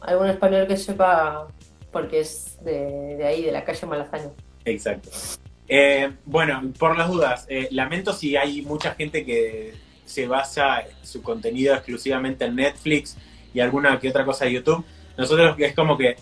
algún 0.00 0.26
español 0.28 0.66
que 0.66 0.76
sepa, 0.76 1.48
porque 1.96 2.20
es 2.20 2.62
de, 2.62 3.24
ahí, 3.24 3.42
de 3.42 3.50
la 3.50 3.64
calle 3.64 3.86
Malasaña. 3.86 4.28
Exacto. 4.66 5.08
Eh, 5.66 6.12
bueno, 6.26 6.62
por 6.78 6.94
las 6.94 7.08
dudas, 7.08 7.46
eh, 7.48 7.68
lamento 7.70 8.12
si 8.12 8.36
hay 8.36 8.60
mucha 8.60 8.94
gente 8.94 9.24
que 9.24 9.72
se 10.04 10.26
basa 10.26 10.84
su 11.00 11.22
contenido 11.22 11.74
exclusivamente 11.74 12.44
en 12.44 12.56
Netflix 12.56 13.16
y 13.54 13.60
alguna 13.60 13.98
que 13.98 14.10
otra 14.10 14.26
cosa 14.26 14.44
de 14.44 14.52
YouTube. 14.52 14.84
Nosotros 15.16 15.56
es 15.58 15.74
como 15.74 15.96
que 15.96 16.16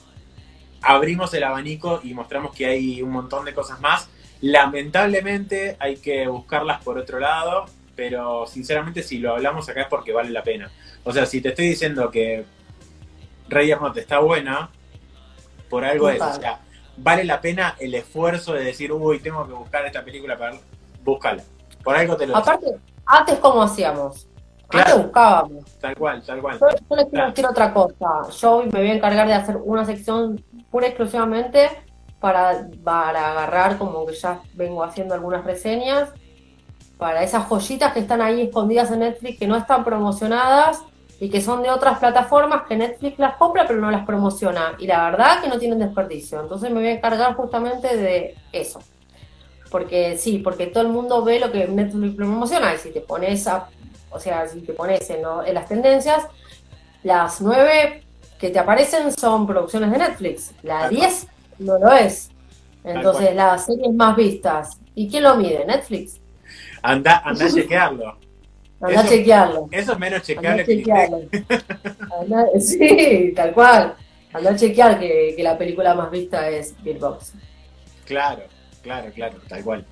abrimos 0.80 1.34
el 1.34 1.42
abanico 1.42 2.00
y 2.04 2.14
mostramos 2.14 2.54
que 2.54 2.66
hay 2.66 3.02
un 3.02 3.10
montón 3.10 3.44
de 3.44 3.52
cosas 3.52 3.80
más. 3.80 4.08
Lamentablemente 4.42 5.76
hay 5.80 5.96
que 5.96 6.28
buscarlas 6.28 6.84
por 6.84 6.98
otro 6.98 7.18
lado 7.18 7.66
pero 7.96 8.44
sinceramente 8.48 9.04
si 9.04 9.18
lo 9.18 9.30
hablamos 9.32 9.68
acá 9.68 9.82
es 9.82 9.87
porque 9.87 10.12
vale 10.12 10.30
la 10.30 10.42
pena. 10.42 10.68
O 11.04 11.12
sea, 11.12 11.26
si 11.26 11.40
te 11.40 11.50
estoy 11.50 11.68
diciendo 11.68 12.10
que 12.10 12.44
Rey 13.48 13.72
te 13.92 14.00
está 14.00 14.18
buena, 14.18 14.68
por 15.68 15.85
algo 15.85 16.09
es, 16.09 16.20
o 16.20 16.33
sea, 16.35 16.61
vale 16.96 17.24
la 17.24 17.40
pena 17.40 17.77
el 17.79 17.94
esfuerzo 17.94 18.53
de 18.53 18.64
decir, 18.64 18.92
uy, 18.92 19.20
tengo 19.20 19.46
que 19.46 19.53
buscar 19.53 19.85
esta 19.87 20.05
película 20.05 20.37
para 20.37 20.57
búscala. 21.05 21.42
Por 21.83 21.96
algo 21.96 22.16
te 22.16 22.27
lo 22.27 22.37
Aparte, 22.37 22.77
antes 23.07 23.38
cómo 23.38 23.62
hacíamos. 23.62 24.29
Antes 24.70 24.96
buscábamos. 24.96 25.64
Tal 25.81 25.96
cual, 25.96 26.22
tal 26.22 26.40
cual. 26.40 26.59
Yo, 26.59 26.96
les 26.96 27.07
quiero 27.07 27.27
decir 27.27 27.46
otra 27.46 27.72
cosa. 27.72 28.29
Yo 28.40 28.62
me 28.64 28.81
voy 28.81 28.90
a 28.90 28.94
encargar 28.94 29.27
de 29.27 29.35
hacer 29.35 29.57
una 29.57 29.85
sección 29.85 30.42
pura 30.70 30.87
exclusivamente 30.87 31.70
para, 32.20 32.68
para 32.83 33.33
agarrar, 33.33 33.79
como 33.79 34.07
que 34.07 34.14
ya 34.14 34.40
vengo 34.55 34.83
haciendo 34.83 35.14
algunas 35.14 35.44
reseñas 35.44 36.11
para 36.96 37.22
esas 37.22 37.46
joyitas 37.46 37.92
que 37.92 38.00
están 38.00 38.22
ahí 38.22 38.42
escondidas 38.42 38.90
en 38.90 39.00
Netflix, 39.00 39.38
que 39.38 39.46
no 39.46 39.57
están 39.57 39.85
promocionadas 39.85 40.83
y 41.20 41.31
que 41.31 41.40
son 41.40 41.62
de 41.62 41.70
otras 41.70 41.98
plataformas 41.98 42.62
que 42.68 42.77
Netflix 42.77 43.18
las 43.18 43.37
compra 43.37 43.66
pero 43.66 43.81
no 43.81 43.90
las 43.90 44.05
promociona. 44.05 44.74
Y 44.79 44.87
la 44.87 45.11
verdad 45.11 45.40
que 45.40 45.48
no 45.48 45.59
tienen 45.59 45.79
desperdicio. 45.79 46.40
Entonces 46.40 46.70
me 46.70 46.81
voy 46.81 46.88
a 46.88 46.92
encargar 46.92 47.35
justamente 47.35 47.96
de 47.96 48.35
eso. 48.53 48.81
Porque 49.70 50.18
sí, 50.18 50.38
porque 50.38 50.66
todo 50.66 50.83
el 50.83 50.90
mundo 50.90 51.24
ve 51.24 51.40
lo 51.40 51.50
que 51.50 51.66
Netflix 51.66 52.14
promociona 52.16 52.74
y 52.74 52.79
si 52.79 52.90
te 52.90 53.00
pones 53.00 53.46
a, 53.46 53.68
o 54.11 54.18
sea, 54.18 54.46
si 54.46 54.61
te 54.61 54.72
pones 54.72 55.09
en, 55.11 55.22
en 55.46 55.55
las 55.55 55.68
tendencias, 55.68 56.27
las 57.03 57.40
nueve 57.40 58.05
que 58.38 58.50
te 58.50 58.59
aparecen 58.59 59.12
son 59.12 59.46
producciones 59.46 59.90
de 59.90 59.98
Netflix. 59.98 60.53
La 60.62 60.88
10 60.88 61.27
no 61.61 61.79
lo 61.79 61.92
es. 61.92 62.31
Entonces, 62.83 63.35
las 63.35 63.64
series 63.64 63.92
más 63.94 64.16
vistas. 64.16 64.79
¿Y 64.94 65.09
quién 65.09 65.22
lo 65.22 65.35
mide? 65.37 65.64
¿Netflix? 65.64 66.20
Anda, 66.83 67.22
anda 67.24 67.46
a 67.46 67.50
chequearlo. 67.55 68.18
Anda 68.85 69.01
a 69.01 69.09
chequearlo. 69.09 69.68
Eso 69.70 69.92
es 69.92 69.99
menos 69.99 70.23
chequeable 70.23 70.64
que 70.64 70.85
Sí, 72.61 73.33
tal 73.35 73.53
cual. 73.53 73.94
Anda 74.33 74.51
a 74.51 74.57
chequear 74.57 74.99
que, 74.99 75.35
que, 75.37 75.42
la 75.42 75.57
película 75.57 75.94
más 75.94 76.11
vista 76.11 76.49
es 76.49 76.75
Bill 76.83 76.99
Box. 76.99 77.35
Claro, 78.05 78.42
claro, 78.83 79.11
claro, 79.14 79.38
tal 79.49 79.62
cual. 79.62 79.87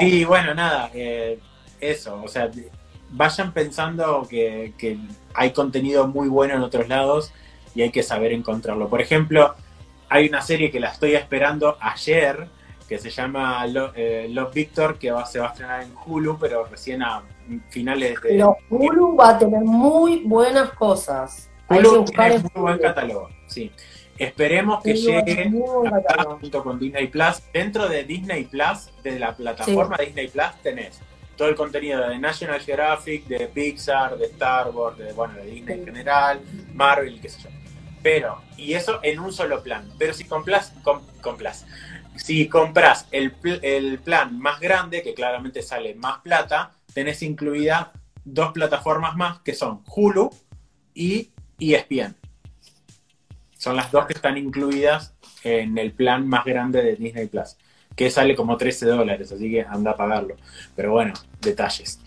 Y 0.00 0.24
bueno, 0.24 0.54
nada, 0.54 0.90
eh, 0.92 1.38
eso, 1.80 2.22
o 2.22 2.28
sea, 2.28 2.50
vayan 3.10 3.52
pensando 3.52 4.26
que, 4.28 4.74
que 4.76 4.98
hay 5.34 5.52
contenido 5.52 6.06
muy 6.08 6.28
bueno 6.28 6.54
en 6.54 6.62
otros 6.62 6.88
lados 6.88 7.32
y 7.74 7.82
hay 7.82 7.90
que 7.90 8.02
saber 8.02 8.32
encontrarlo. 8.32 8.88
Por 8.88 9.00
ejemplo, 9.00 9.54
hay 10.08 10.28
una 10.28 10.42
serie 10.42 10.70
que 10.70 10.80
la 10.80 10.88
estoy 10.88 11.14
esperando 11.14 11.76
ayer, 11.80 12.48
que 12.88 12.98
se 12.98 13.10
llama 13.10 13.64
eh, 13.94 14.26
Love 14.30 14.54
Victor, 14.54 14.98
que 14.98 15.10
va, 15.10 15.26
se 15.26 15.38
va 15.38 15.46
a 15.46 15.50
estrenar 15.50 15.82
en 15.82 15.92
Hulu, 16.04 16.38
pero 16.38 16.64
recién 16.66 17.02
a 17.02 17.22
finales 17.68 18.20
de... 18.22 18.28
Pero 18.30 18.56
Hulu 18.70 19.16
va 19.16 19.30
a 19.30 19.38
tener 19.38 19.62
muy 19.62 20.22
buenas 20.24 20.70
cosas. 20.70 21.50
Hulu 21.68 22.04
tiene 22.04 22.38
muy 22.38 22.62
buen 22.62 22.78
catálogo, 22.78 23.28
sí. 23.46 23.72
Esperemos 24.18 24.82
que 24.82 24.94
llegue 24.94 25.52
junto 26.40 26.62
con 26.62 26.78
Disney 26.78 27.08
Plus. 27.08 27.42
Dentro 27.52 27.88
de 27.88 28.04
Disney 28.04 28.44
Plus, 28.44 28.90
de 29.02 29.18
la 29.18 29.36
plataforma 29.36 29.96
Disney 29.98 30.28
Plus, 30.28 30.52
tenés 30.62 31.00
todo 31.36 31.48
el 31.48 31.54
contenido 31.54 32.08
de 32.08 32.18
National 32.18 32.60
Geographic, 32.60 33.26
de 33.26 33.46
Pixar, 33.48 34.16
de 34.16 34.24
Star 34.26 34.70
Wars, 34.70 34.96
de, 34.96 35.12
bueno, 35.12 35.34
de 35.34 35.44
Disney 35.44 35.80
en 35.80 35.84
general, 35.84 36.40
Marvel, 36.72 37.20
qué 37.20 37.28
sé 37.28 37.42
yo. 37.42 37.50
Pero, 38.02 38.40
y 38.56 38.72
eso 38.72 39.00
en 39.02 39.18
un 39.20 39.32
solo 39.32 39.62
plan. 39.62 39.90
Pero 39.98 40.14
si 40.14 40.24
compras, 40.24 40.72
compras. 41.20 41.66
Si 42.16 42.48
compras 42.48 43.06
el, 43.10 43.34
el 43.60 43.98
plan 43.98 44.38
más 44.38 44.60
grande, 44.60 45.02
que 45.02 45.12
claramente 45.12 45.60
sale 45.60 45.94
más 45.94 46.20
plata, 46.20 46.70
tenés 46.96 47.22
incluida 47.22 47.92
dos 48.24 48.52
plataformas 48.52 49.16
más 49.16 49.40
que 49.40 49.52
son 49.52 49.82
Hulu 49.86 50.30
y 50.94 51.30
ESPN. 51.60 52.16
Son 53.58 53.76
las 53.76 53.92
dos 53.92 54.06
que 54.06 54.14
están 54.14 54.38
incluidas 54.38 55.14
en 55.44 55.76
el 55.76 55.92
plan 55.92 56.26
más 56.26 56.46
grande 56.46 56.82
de 56.82 56.96
Disney 56.96 57.26
Plus, 57.26 57.58
que 57.94 58.08
sale 58.08 58.34
como 58.34 58.56
13 58.56 58.86
dólares, 58.86 59.30
así 59.30 59.50
que 59.50 59.60
anda 59.60 59.90
a 59.90 59.94
pagarlo. 59.94 60.36
Pero 60.74 60.92
bueno, 60.92 61.12
detalles. 61.38 62.00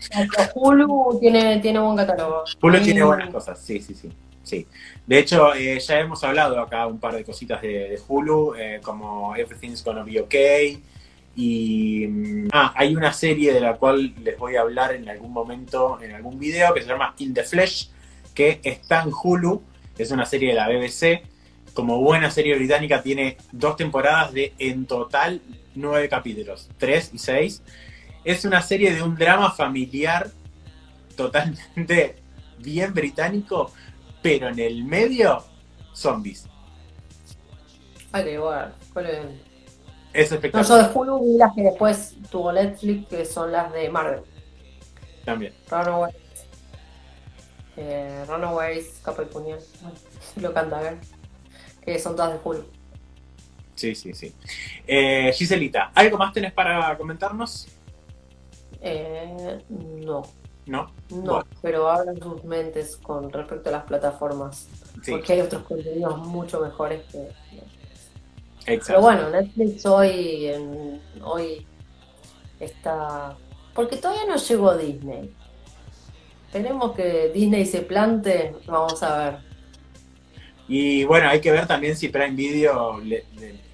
Hulu 0.56 1.18
tiene, 1.20 1.60
tiene 1.60 1.78
buen 1.78 1.96
catálogo. 1.96 2.42
Hulu 2.60 2.80
tiene 2.82 3.04
buenas 3.04 3.30
cosas, 3.30 3.60
sí, 3.60 3.80
sí, 3.80 3.94
sí. 3.94 4.10
Sí. 4.42 4.66
De 5.06 5.20
hecho, 5.20 5.54
eh, 5.54 5.78
ya 5.78 6.00
hemos 6.00 6.24
hablado 6.24 6.58
acá 6.58 6.88
un 6.88 6.98
par 6.98 7.14
de 7.14 7.22
cositas 7.22 7.62
de, 7.62 7.96
Hulu, 8.08 8.56
eh, 8.56 8.80
como 8.82 9.36
Everything's 9.36 9.84
Gonna 9.84 10.02
Be 10.02 10.20
Okay. 10.22 10.82
Y 11.40 12.06
mm, 12.06 12.48
ah, 12.52 12.74
hay 12.76 12.94
una 12.94 13.14
serie 13.14 13.54
de 13.54 13.60
la 13.60 13.76
cual 13.76 14.14
les 14.22 14.38
voy 14.38 14.56
a 14.56 14.60
hablar 14.60 14.92
en 14.92 15.08
algún 15.08 15.32
momento, 15.32 15.98
en 16.02 16.12
algún 16.12 16.38
video, 16.38 16.74
que 16.74 16.82
se 16.82 16.88
llama 16.88 17.14
In 17.16 17.32
the 17.32 17.44
Flesh, 17.44 17.88
que 18.34 18.60
está 18.62 19.02
en 19.02 19.10
Hulu. 19.10 19.62
Es 19.96 20.10
una 20.10 20.26
serie 20.26 20.50
de 20.50 20.54
la 20.56 20.68
BBC. 20.68 21.22
Como 21.72 21.98
buena 22.02 22.30
serie 22.30 22.56
británica, 22.56 23.02
tiene 23.02 23.38
dos 23.52 23.76
temporadas 23.76 24.34
de 24.34 24.52
en 24.58 24.84
total 24.84 25.40
nueve 25.74 26.10
capítulos, 26.10 26.68
tres 26.76 27.10
y 27.14 27.18
seis. 27.18 27.62
Es 28.22 28.44
una 28.44 28.60
serie 28.60 28.94
de 28.94 29.02
un 29.02 29.16
drama 29.16 29.50
familiar 29.50 30.30
totalmente 31.16 32.16
bien 32.58 32.92
británico, 32.92 33.72
pero 34.20 34.48
en 34.48 34.58
el 34.58 34.84
medio, 34.84 35.42
zombies. 35.94 36.46
Que 38.12 38.32
igual, 38.34 38.74
es 40.12 40.32
espectacular. 40.32 40.68
No, 40.68 40.76
yo 40.76 40.88
de 40.88 40.98
Hulu 40.98 41.24
vi 41.24 41.38
las 41.38 41.54
que 41.54 41.62
después 41.62 42.14
tuvo 42.30 42.52
Netflix, 42.52 43.08
que 43.08 43.24
son 43.24 43.52
las 43.52 43.72
de 43.72 43.88
Marvel. 43.88 44.22
También. 45.24 45.54
Runaways. 45.70 46.14
Eh, 47.76 48.24
Runaways, 48.28 49.00
Capa 49.04 49.22
y 49.22 49.26
Puñal. 49.26 49.60
Lo 50.36 50.52
canta, 50.52 50.80
ver. 50.80 50.98
Que 51.82 51.98
son 51.98 52.16
todas 52.16 52.32
de 52.32 52.40
Hulu. 52.42 52.64
Sí, 53.74 53.94
sí, 53.94 54.12
sí. 54.12 54.34
Eh, 54.86 55.32
Giselita, 55.34 55.90
¿algo 55.94 56.18
más 56.18 56.32
tenés 56.32 56.52
para 56.52 56.96
comentarnos? 56.98 57.68
Eh, 58.82 59.62
no. 59.68 60.22
¿no? 60.66 60.92
No, 61.10 61.44
pero 61.62 61.90
abran 61.90 62.20
sus 62.20 62.44
mentes 62.44 62.96
con 62.96 63.32
respecto 63.32 63.70
a 63.70 63.72
las 63.72 63.84
plataformas. 63.84 64.68
Porque 65.08 65.32
hay 65.32 65.40
otros 65.40 65.62
contenidos 65.64 66.18
mucho 66.26 66.60
mejores 66.60 67.02
que. 67.10 67.28
Exacto. 68.66 68.84
Pero 68.86 69.00
bueno, 69.00 69.30
Netflix 69.30 69.86
hoy, 69.86 70.50
hoy 71.22 71.66
está. 72.58 73.36
Porque 73.74 73.96
todavía 73.96 74.26
no 74.26 74.36
llegó 74.36 74.76
Disney. 74.76 75.34
Esperemos 76.46 76.92
que 76.92 77.30
Disney 77.32 77.64
se 77.64 77.82
plante, 77.82 78.54
vamos 78.66 79.02
a 79.02 79.18
ver. 79.18 79.50
Y 80.66 81.04
bueno, 81.04 81.28
hay 81.28 81.40
que 81.40 81.50
ver 81.50 81.66
también 81.66 81.96
si 81.96 82.08
Prime 82.08 82.30
Video 82.30 83.00
le, 83.00 83.24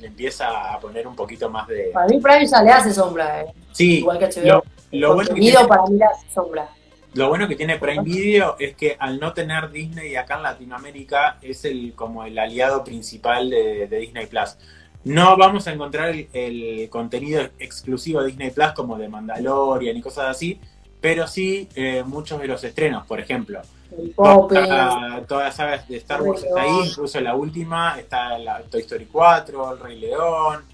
empieza 0.01 0.73
a 0.73 0.79
poner 0.79 1.07
un 1.07 1.15
poquito 1.15 1.51
más 1.51 1.69
de. 1.69 1.91
Para 1.93 2.07
mí, 2.07 2.21
Prime 2.21 2.47
ya 2.47 2.63
le 2.63 2.71
hace 2.71 2.93
sombra, 2.93 3.43
¿eh? 3.43 3.47
Sí, 3.73 3.99
igual 3.99 4.19
que 4.19 4.27
HBO. 4.27 4.63
Lo, 4.93 5.15
bueno 5.15 5.35
que 5.35 5.53
para 5.69 5.83
mí 5.87 5.99
le 5.99 6.05
hace 6.05 6.31
sombra. 6.31 6.71
Lo 7.17 7.31
bueno 7.31 7.49
que 7.49 7.57
tiene 7.57 7.79
Prime 7.79 8.03
Video 8.03 8.57
es 8.59 8.77
que 8.77 8.95
al 8.99 9.19
no 9.19 9.33
tener 9.33 9.71
Disney 9.71 10.17
acá 10.17 10.37
en 10.37 10.43
Latinoamérica 10.43 11.39
es 11.41 11.65
el 11.65 11.95
como 11.95 12.25
el 12.25 12.39
aliado 12.39 12.85
principal 12.85 13.49
de, 13.49 13.89
Disney 13.89 14.27
Plus. 14.27 14.59
No 15.05 15.35
vamos 15.39 15.67
a 15.67 15.73
encontrar 15.73 16.15
el, 16.15 16.89
contenido 16.91 17.41
exclusivo 17.59 18.21
de 18.21 18.27
Disney 18.27 18.51
Plus 18.51 18.73
como 18.73 18.99
de 18.99 19.09
Mandalorian 19.09 19.97
y 19.97 20.03
cosas 20.03 20.27
así, 20.27 20.61
pero 21.01 21.27
sí 21.27 21.71
eh, 21.75 22.05
muchos 22.05 22.39
de 22.39 22.49
los 22.49 22.63
estrenos, 22.63 23.07
por 23.07 23.19
ejemplo. 23.19 23.63
Toda, 24.15 25.23
toda, 25.27 25.45
la 25.45 25.53
saga 25.53 25.83
de 25.89 25.97
Star 25.97 26.21
Wars 26.21 26.45
está 26.45 26.61
ahí, 26.61 26.89
incluso 26.91 27.19
la 27.23 27.35
última, 27.35 27.99
está 27.99 28.39
la 28.39 28.61
Toy 28.61 28.83
Story 28.83 29.07
4, 29.07 29.73
El 29.73 29.79
Rey 29.81 30.01
León. 30.01 30.65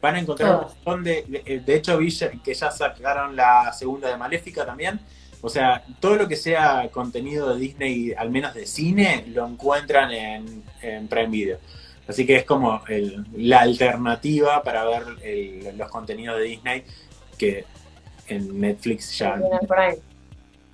Van 0.00 0.14
a 0.14 0.20
encontrar 0.20 0.54
un 0.54 0.60
montón 0.60 1.04
de, 1.04 1.26
de. 1.28 1.60
De 1.60 1.74
hecho, 1.74 1.98
vi 1.98 2.08
que 2.42 2.54
ya 2.54 2.70
sacaron 2.70 3.36
la 3.36 3.70
segunda 3.74 4.08
de 4.08 4.16
Maléfica 4.16 4.64
también 4.64 4.98
o 5.42 5.48
sea, 5.48 5.84
todo 6.00 6.16
lo 6.16 6.28
que 6.28 6.36
sea 6.36 6.88
contenido 6.92 7.54
de 7.54 7.60
Disney, 7.60 8.12
al 8.16 8.30
menos 8.30 8.54
de 8.54 8.66
cine, 8.66 9.24
lo 9.28 9.46
encuentran 9.46 10.10
en, 10.10 10.62
Prime 11.08 11.28
Video. 11.28 11.58
Así 12.08 12.26
que 12.26 12.36
es 12.36 12.44
como 12.44 12.82
la 13.36 13.60
alternativa 13.60 14.62
para 14.62 14.84
ver 14.84 15.74
los 15.76 15.88
contenidos 15.90 16.38
de 16.38 16.44
Disney 16.44 16.84
que 17.38 17.64
en 18.28 18.60
Netflix 18.60 19.16
ya. 19.18 19.40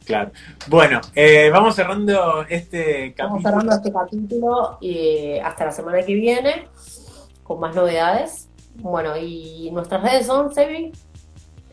Claro. 0.06 0.30
Bueno, 0.68 1.00
eh, 1.16 1.50
vamos 1.52 1.74
cerrando 1.74 2.46
este 2.48 3.12
capítulo. 3.12 3.28
Vamos 3.28 3.42
cerrando 3.42 3.74
este 3.74 3.92
capítulo 3.92 4.78
y 4.80 5.38
hasta 5.38 5.64
la 5.64 5.72
semana 5.72 6.02
que 6.02 6.14
viene 6.14 6.68
con 7.42 7.58
más 7.58 7.74
novedades. 7.74 8.48
Bueno, 8.76 9.16
y 9.16 9.70
nuestras 9.72 10.02
redes 10.02 10.26
son, 10.26 10.54
Sebi. 10.54 10.92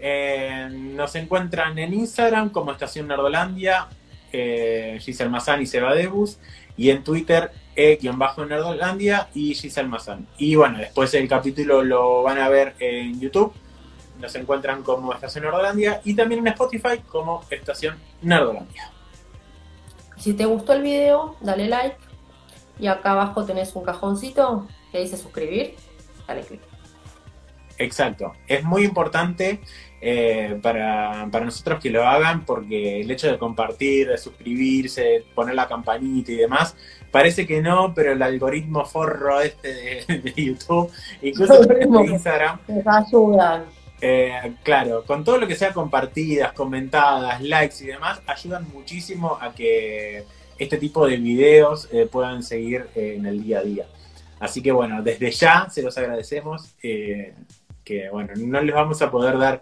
Eh, 0.05 0.67
nos 0.69 1.15
encuentran 1.15 1.79
en 1.79 1.93
Instagram 1.93 2.49
como 2.49 2.73
Estación 2.73 3.07
Nerdolandia, 3.07 3.87
eh, 4.33 4.97
Giselle 4.99 5.29
Mazán 5.29 5.61
y 5.61 5.65
Seba 5.65 5.95
Debus, 5.95 6.39
y 6.75 6.89
en 6.89 7.05
Twitter 7.05 7.51
e-nerdolandia 7.73 9.29
y 9.33 9.55
Giselle 9.55 9.87
Mazán. 9.87 10.27
Y 10.37 10.55
bueno, 10.55 10.79
después 10.79 11.13
el 11.13 11.29
capítulo 11.29 11.83
lo 11.83 12.21
van 12.21 12.37
a 12.37 12.49
ver 12.49 12.75
en 12.79 13.17
YouTube, 13.17 13.53
nos 14.19 14.35
encuentran 14.35 14.83
como 14.83 15.13
Estación 15.13 15.45
Nerdolandia 15.45 16.01
y 16.03 16.15
también 16.15 16.41
en 16.41 16.47
Spotify 16.47 16.99
como 17.07 17.45
Estación 17.49 17.97
Nerdolandia. 18.21 18.91
Si 20.17 20.33
te 20.33 20.43
gustó 20.43 20.73
el 20.73 20.81
video, 20.81 21.37
dale 21.39 21.69
like 21.69 21.97
y 22.77 22.87
acá 22.87 23.11
abajo 23.11 23.45
tenés 23.45 23.73
un 23.73 23.85
cajoncito 23.85 24.67
que 24.91 24.99
dice 24.99 25.15
suscribir, 25.15 25.75
dale 26.27 26.41
click. 26.41 26.59
Exacto, 27.77 28.33
es 28.47 28.63
muy 28.63 28.83
importante 28.83 29.61
eh, 30.05 30.59
para, 30.61 31.27
nosotros 31.45 31.79
que 31.79 31.89
lo 31.89 32.05
hagan, 32.05 32.43
porque 32.43 32.99
el 32.99 33.09
hecho 33.09 33.31
de 33.31 33.37
compartir, 33.37 34.09
de 34.09 34.17
suscribirse, 34.17 35.23
poner 35.33 35.55
la 35.55 35.65
campanita 35.65 36.29
y 36.33 36.35
demás, 36.35 36.75
parece 37.09 37.47
que 37.47 37.61
no, 37.61 37.93
pero 37.93 38.11
el 38.11 38.21
algoritmo 38.21 38.83
forro 38.83 39.39
este 39.39 40.03
de, 40.05 40.33
YouTube, 40.35 40.91
incluso 41.21 41.57
de 41.61 41.87
Instagram, 42.11 42.59
ayudan. 42.85 43.63
Eh, 44.01 44.55
claro, 44.61 45.05
con 45.05 45.23
todo 45.23 45.37
lo 45.37 45.47
que 45.47 45.55
sea 45.55 45.71
compartidas, 45.71 46.51
comentadas, 46.51 47.41
likes 47.41 47.81
y 47.81 47.87
demás, 47.87 48.21
ayudan 48.27 48.67
muchísimo 48.73 49.37
a 49.39 49.53
que 49.53 50.25
este 50.59 50.75
tipo 50.79 51.07
de 51.07 51.15
videos 51.15 51.87
eh, 51.93 52.09
puedan 52.11 52.43
seguir 52.43 52.87
en 52.95 53.25
el 53.25 53.41
día 53.41 53.59
a 53.59 53.63
día. 53.63 53.85
Así 54.41 54.61
que 54.61 54.73
bueno, 54.73 55.01
desde 55.01 55.31
ya 55.31 55.69
se 55.69 55.81
los 55.81 55.97
agradecemos, 55.97 56.75
que 56.81 58.09
bueno, 58.11 58.33
no 58.35 58.59
les 58.59 58.75
vamos 58.75 59.01
a 59.01 59.09
poder 59.09 59.37
dar 59.37 59.61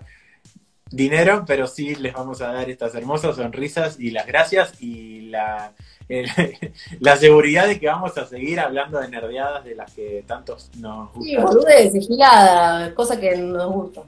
dinero, 0.91 1.43
pero 1.47 1.67
sí 1.67 1.95
les 1.95 2.13
vamos 2.13 2.41
a 2.41 2.51
dar 2.51 2.69
estas 2.69 2.93
hermosas 2.95 3.35
sonrisas 3.37 3.99
y 3.99 4.11
las 4.11 4.27
gracias 4.27 4.73
y 4.81 5.21
la, 5.21 5.73
la 6.99 7.15
seguridad 7.15 7.67
de 7.67 7.79
que 7.79 7.87
vamos 7.87 8.17
a 8.17 8.25
seguir 8.25 8.59
hablando 8.59 8.99
de 8.99 9.07
nerdeadas 9.07 9.63
de 9.63 9.75
las 9.75 9.91
que 9.93 10.23
tantos 10.27 10.69
nos 10.77 11.13
gustan. 11.13 11.23
Sí, 11.23 11.37
boludez, 11.37 12.07
gilada, 12.07 12.93
cosa 12.93 13.19
que 13.19 13.35
nos 13.37 13.71
gusta. 13.71 14.01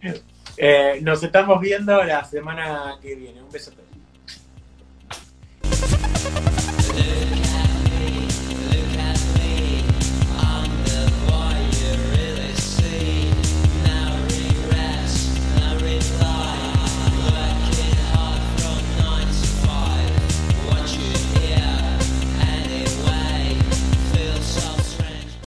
Eh, 0.58 1.00
nos 1.02 1.24
estamos 1.24 1.60
viendo 1.60 2.04
la 2.04 2.24
semana 2.26 2.98
que 3.02 3.16
viene. 3.16 3.42
Un 3.42 3.50
beso 3.50 3.72
a 3.72 3.74
todos. 3.74 3.84